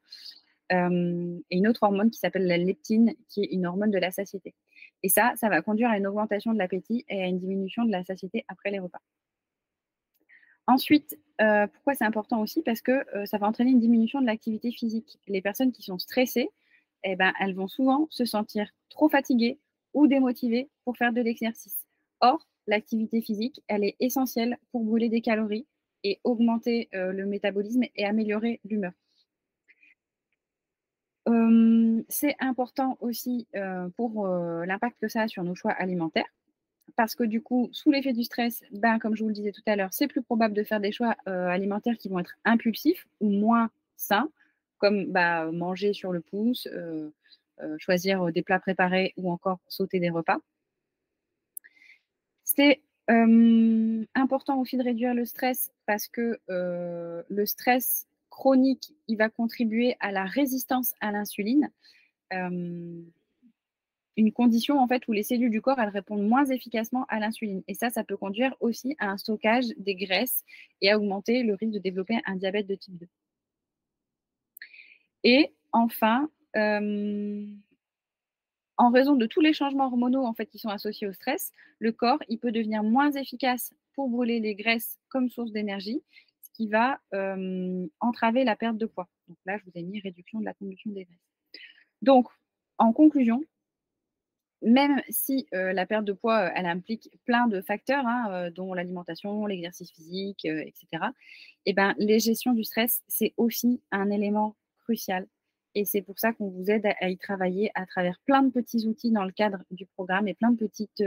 [0.72, 4.10] Euh, et une autre hormone qui s'appelle la leptine, qui est une hormone de la
[4.10, 4.54] satiété.
[5.02, 7.92] Et ça, ça va conduire à une augmentation de l'appétit et à une diminution de
[7.92, 9.00] la satiété après les repas.
[10.66, 12.62] Ensuite, euh, pourquoi c'est important aussi?
[12.62, 15.20] Parce que euh, ça va entraîner une diminution de l'activité physique.
[15.28, 16.48] Les personnes qui sont stressées,
[17.04, 19.60] eh ben, elles vont souvent se sentir trop fatiguées
[19.94, 21.86] ou démotivées pour faire de l'exercice.
[22.20, 25.66] Or, l'activité physique, elle est essentielle pour brûler des calories
[26.04, 28.92] et augmenter euh, le métabolisme et améliorer l'humeur.
[32.08, 33.48] c'est important aussi
[33.96, 36.30] pour l'impact que ça a sur nos choix alimentaires
[36.94, 39.62] parce que du coup, sous l'effet du stress, ben, comme je vous le disais tout
[39.66, 43.06] à l'heure, c'est plus probable de faire des choix euh, alimentaires qui vont être impulsifs
[43.20, 44.30] ou moins sains,
[44.78, 47.10] comme bah, manger sur le pouce, euh,
[47.60, 50.38] euh, choisir des plats préparés ou encore sauter des repas.
[52.46, 52.80] C'est
[54.14, 60.12] important aussi de réduire le stress parce que le stress chronique, il va contribuer à
[60.12, 61.70] la résistance à l'insuline
[64.16, 67.62] une condition en fait où les cellules du corps elles répondent moins efficacement à l'insuline.
[67.68, 70.42] Et ça, ça peut conduire aussi à un stockage des graisses
[70.80, 73.08] et à augmenter le risque de développer un diabète de type 2.
[75.24, 77.46] Et enfin, euh,
[78.78, 81.92] en raison de tous les changements hormonaux en fait qui sont associés au stress, le
[81.92, 86.02] corps il peut devenir moins efficace pour brûler les graisses comme source d'énergie,
[86.42, 89.08] ce qui va euh, entraver la perte de poids.
[89.26, 91.18] Donc là, je vous ai mis réduction de la combustion des graisses.
[92.02, 92.28] Donc,
[92.78, 93.42] en conclusion,
[94.62, 98.74] même si euh, la perte de poids, euh, elle implique plein de facteurs, hein, dont
[98.74, 100.86] l'alimentation, l'exercice physique, etc.,
[101.68, 104.54] et eh ben, les gestions du stress, c'est aussi un élément
[104.84, 105.26] crucial.
[105.76, 108.86] Et c'est pour ça qu'on vous aide à, y travailler à travers plein de petits
[108.86, 111.04] outils dans le cadre du programme et plein de petites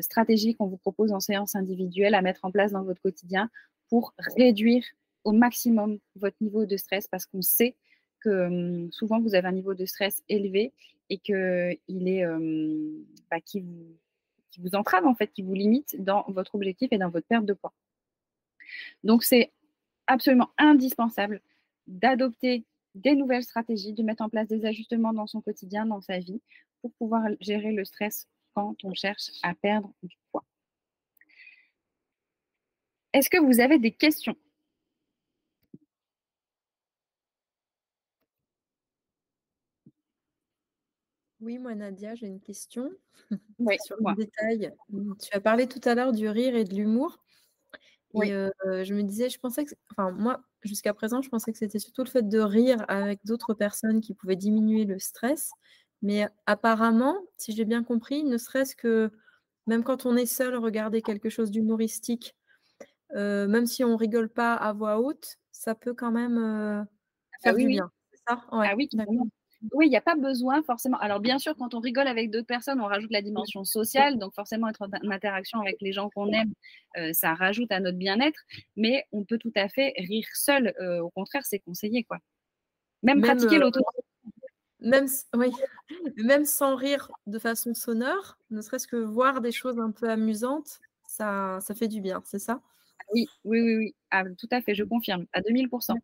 [0.00, 3.50] stratégies qu'on vous propose en séance individuelle à mettre en place dans votre quotidien
[3.88, 4.84] pour réduire
[5.24, 7.74] au maximum votre niveau de stress parce qu'on sait
[8.20, 10.72] que hum, souvent vous avez un niveau de stress élevé
[11.10, 13.98] et que il est hum, bah, qui vous
[14.50, 17.46] qui vous entrave en fait, qui vous limite dans votre objectif et dans votre perte
[17.46, 17.72] de poids.
[19.02, 19.50] Donc c'est
[20.06, 21.40] absolument indispensable
[21.86, 22.64] d'adopter
[22.94, 26.40] des nouvelles stratégies, de mettre en place des ajustements dans son quotidien, dans sa vie,
[26.80, 30.44] pour pouvoir gérer le stress quand on cherche à perdre du poids.
[33.12, 34.36] Est-ce que vous avez des questions?
[41.42, 42.88] Oui, moi, Nadia, j'ai une question
[43.84, 44.72] sur le détail.
[45.20, 47.18] Tu as parlé tout à l'heure du rire et de l'humour.
[48.14, 51.58] Et euh, je me disais, je pensais que, enfin, moi, jusqu'à présent, je pensais que
[51.58, 55.50] c'était surtout le fait de rire avec d'autres personnes qui pouvaient diminuer le stress.
[56.02, 59.10] Mais apparemment, si j'ai bien compris, ne serait-ce que
[59.66, 62.34] même quand on est seul, regarder quelque chose d'humoristique,
[63.14, 67.36] euh, même si on rigole pas à voix haute, ça peut quand même euh, ah
[67.42, 67.90] faire du bien.
[68.12, 68.44] C'est ça?
[68.50, 68.88] Ah oui,
[69.72, 70.98] oui, il n'y a pas besoin forcément.
[70.98, 74.18] Alors, bien sûr, quand on rigole avec d'autres personnes, on rajoute la dimension sociale.
[74.18, 76.52] Donc, forcément, être en interaction avec les gens qu'on aime,
[76.96, 78.40] euh, ça rajoute à notre bien-être.
[78.76, 80.74] Mais on peut tout à fait rire seul.
[80.80, 82.18] Euh, au contraire, c'est conseillé, quoi.
[83.02, 83.80] Même, pratiquer euh, l'auto.
[84.80, 85.52] Même, oui,
[86.16, 90.80] même sans rire de façon sonore, ne serait-ce que voir des choses un peu amusantes,
[91.06, 92.60] ça, ça fait du bien, c'est ça?
[93.12, 93.94] Oui, oui, oui, oui.
[94.10, 95.94] Ah, tout à fait, je confirme, à 2000%.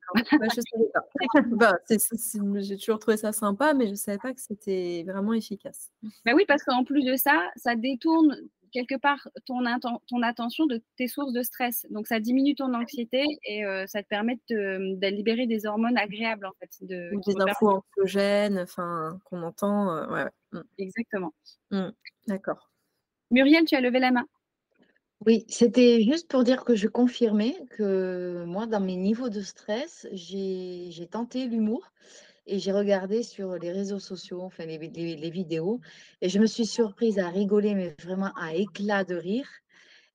[1.52, 1.72] Bah,
[2.60, 5.90] j'ai toujours trouvé ça sympa, mais je ne savais pas que c'était vraiment efficace.
[6.24, 8.36] Bah oui, parce qu'en plus de ça, ça détourne
[8.72, 9.62] quelque part ton,
[10.06, 11.86] ton, attention de tes sources de stress.
[11.90, 16.52] Donc, ça diminue ton anxiété et ça te permet de, libérer des hormones agréables, en
[16.60, 16.70] fait.
[16.86, 20.06] De, des infos anxiogènes, enfin, qu'on entend.
[20.52, 20.60] Mmh.
[20.78, 21.34] Exactement.
[21.70, 21.88] Mmh.
[22.26, 22.70] D'accord.
[23.30, 24.26] Muriel, tu as levé la main.
[25.26, 30.06] Oui, c'était juste pour dire que je confirmais que moi, dans mes niveaux de stress,
[30.12, 31.92] j'ai tenté l'humour
[32.46, 35.80] et j'ai regardé sur les réseaux sociaux, enfin les, vidéos,
[36.22, 39.48] et je me suis surprise à rigoler, mais vraiment à éclat de rire,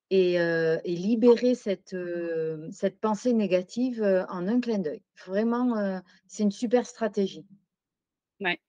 [0.10, 5.04] et, euh, libérer cette, euh, cette pensée négative euh, en un clin d'œil.
[5.26, 7.46] Vraiment, c'est une super stratégie.
[8.40, 8.60] Ouais.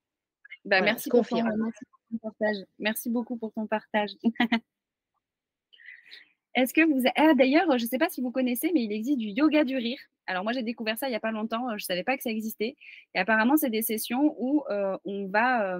[0.64, 2.64] Bah, merci, pour ton, merci pour ton partage.
[2.78, 4.10] Merci beaucoup pour ton partage.
[6.54, 7.02] Est-ce que vous.
[7.16, 9.76] Ah, D'ailleurs, je ne sais pas si vous connaissez, mais il existe du yoga du
[9.76, 9.98] rire.
[10.26, 11.68] Alors, moi, j'ai découvert ça il n'y a pas longtemps.
[11.70, 12.76] Je ne savais pas que ça existait.
[13.14, 15.78] Et apparemment, c'est des sessions où euh, on va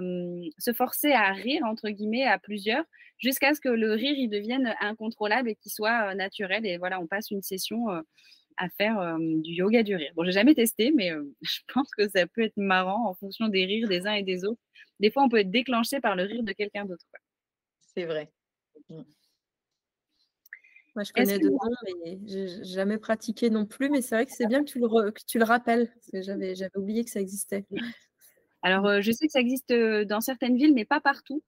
[0.59, 2.83] se forcer à rire, entre guillemets, à plusieurs,
[3.17, 6.65] jusqu'à ce que le rire il devienne incontrôlable et qu'il soit naturel.
[6.65, 7.87] Et voilà, on passe une session
[8.57, 10.11] à faire du yoga du rire.
[10.15, 11.11] Bon, j'ai jamais testé, mais
[11.41, 14.45] je pense que ça peut être marrant en fonction des rires des uns et des
[14.45, 14.61] autres.
[14.99, 17.05] Des fois, on peut être déclenché par le rire de quelqu'un d'autre.
[17.95, 18.29] C'est vrai.
[18.89, 19.01] Mmh.
[20.95, 21.59] Moi, je connais deux noms,
[22.05, 23.89] mais j'ai jamais pratiqué non plus.
[23.89, 26.21] Mais c'est vrai que c'est bien que tu le, que tu le rappelles, parce que
[26.21, 27.65] j'avais oublié que ça existait.
[28.61, 31.43] Alors, euh, je sais que ça existe euh, dans certaines villes, mais pas partout.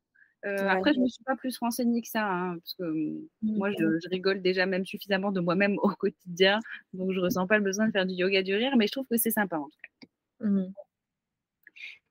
[0.45, 3.27] Euh, après, je ne me suis pas plus renseignée que ça, hein, parce que mmh,
[3.41, 6.59] moi, je, rigole déjà même suffisamment de moi-même au quotidien,
[6.93, 8.91] donc je ne ressens pas le besoin de faire du yoga du rire, mais je
[8.91, 10.07] trouve que c'est sympa en tout cas.
[10.45, 10.73] Mmh.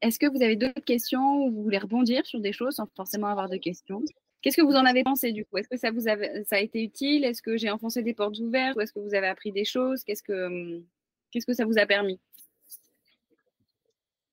[0.02, 3.28] Est-ce que vous avez d'autres questions ou vous voulez rebondir sur des choses sans forcément
[3.28, 4.02] avoir de questions?
[4.46, 5.56] Qu'est-ce que vous en avez pensé du coup?
[5.56, 7.24] Est-ce que ça vous a, ça a été utile?
[7.24, 8.76] Est-ce que j'ai enfoncé des portes ouvertes?
[8.76, 10.04] Ou est-ce que vous avez appris des choses?
[10.04, 10.84] Qu'est-ce que, hum,
[11.32, 12.20] qu'est-ce que ça vous a permis?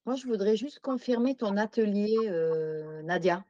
[0.05, 3.43] Moi, je voudrais juste confirmer ton atelier, euh, Nadia.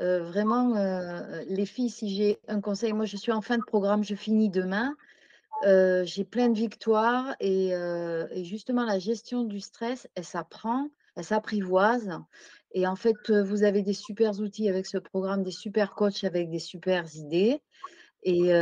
[0.00, 3.64] Euh, vraiment, euh, les filles, si j'ai un conseil, moi je suis en fin de
[3.64, 4.94] programme, je finis demain.
[5.64, 12.10] j'ai plein de victoires et, et, justement la gestion du stress, elle s'apprend, elle s'apprivoise.
[12.72, 16.50] Et en fait, vous avez des super outils avec ce programme, des super coachs avec
[16.50, 17.60] des super idées.
[18.22, 18.52] Et,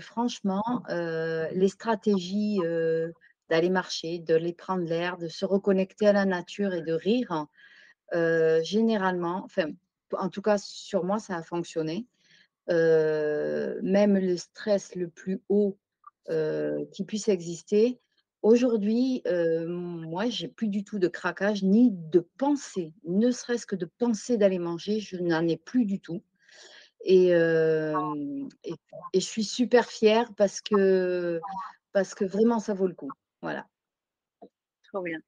[0.00, 2.60] franchement, les stratégies
[3.48, 7.46] d'aller marcher, de les prendre l'air, de se reconnecter à la nature et de rire,
[8.62, 9.70] généralement, enfin,
[10.12, 12.06] en tout cas sur moi, ça a fonctionné.
[12.68, 15.76] même le stress le plus haut
[16.92, 17.98] qui puisse exister,
[18.42, 23.76] Aujourd'hui, euh, moi, j'ai plus du tout de craquage ni de pensée, ne serait-ce que
[23.76, 26.22] de penser d'aller manger, je n'en ai plus du tout.
[27.04, 28.74] Et, et,
[29.14, 31.40] je suis super fière parce que,
[31.92, 33.10] parce que vraiment, ça vaut le coup.
[33.40, 33.66] Voilà.
[34.84, 35.18] Trop bien.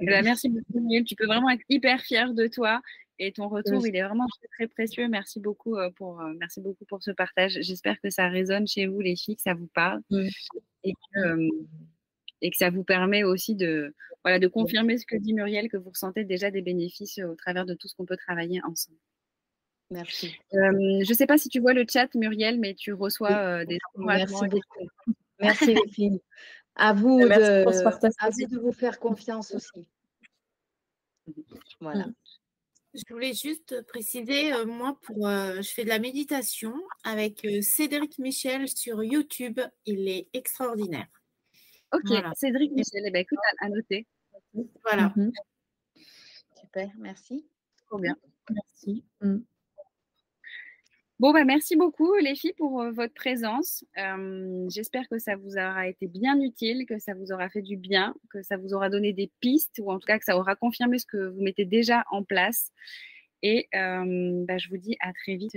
[0.00, 1.04] Eh ben, merci beaucoup, Neil.
[1.04, 2.80] Tu peux vraiment être hyper fière de toi.
[3.18, 5.08] Et ton retour, il est vraiment très, précieux.
[5.08, 7.58] Merci beaucoup, pour, merci beaucoup pour ce partage.
[7.60, 10.02] J'espère que ça résonne chez vous, les filles, que ça vous parle.
[10.84, 11.48] Et que,
[12.42, 15.76] et que ça vous permet aussi de, voilà, de confirmer ce que dit Muriel, que
[15.76, 18.98] vous ressentez déjà des bénéfices au travers de tout ce qu'on peut travailler ensemble.
[19.90, 20.34] Merci.
[20.52, 24.48] je ne sais pas si tu vois le chat, Muriel, mais tu reçois des Merci
[24.48, 24.88] beaucoup.
[25.38, 26.20] Merci les filles.
[26.74, 29.86] À vous, de, à vous de vous faire confiance aussi.
[31.80, 32.06] Voilà.
[32.94, 36.74] Je voulais juste préciser, moi, pour, je fais de la méditation
[37.04, 39.60] avec Cédric Michel sur YouTube.
[39.84, 41.06] Il est extraordinaire.
[41.92, 44.06] Ok, Cédric Michel, eh ben, écoute, à, noter.
[44.82, 45.12] Voilà.
[45.16, 45.32] Mhm.
[46.60, 47.46] Super, merci.
[47.86, 48.16] Trop bien.
[48.50, 49.04] Merci.
[49.20, 49.38] Mm.
[51.18, 53.84] Bon, bah, merci beaucoup les filles pour euh, votre présence.
[53.96, 57.78] Euh, j'espère que ça vous aura été bien utile, que ça vous aura fait du
[57.78, 60.56] bien, que ça vous aura donné des pistes ou en tout cas que ça aura
[60.56, 62.70] confirmé ce que vous mettez déjà en place.
[63.42, 65.56] Et euh, bah, je vous dis à très vite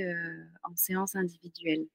[0.63, 1.87] en séance individuelle.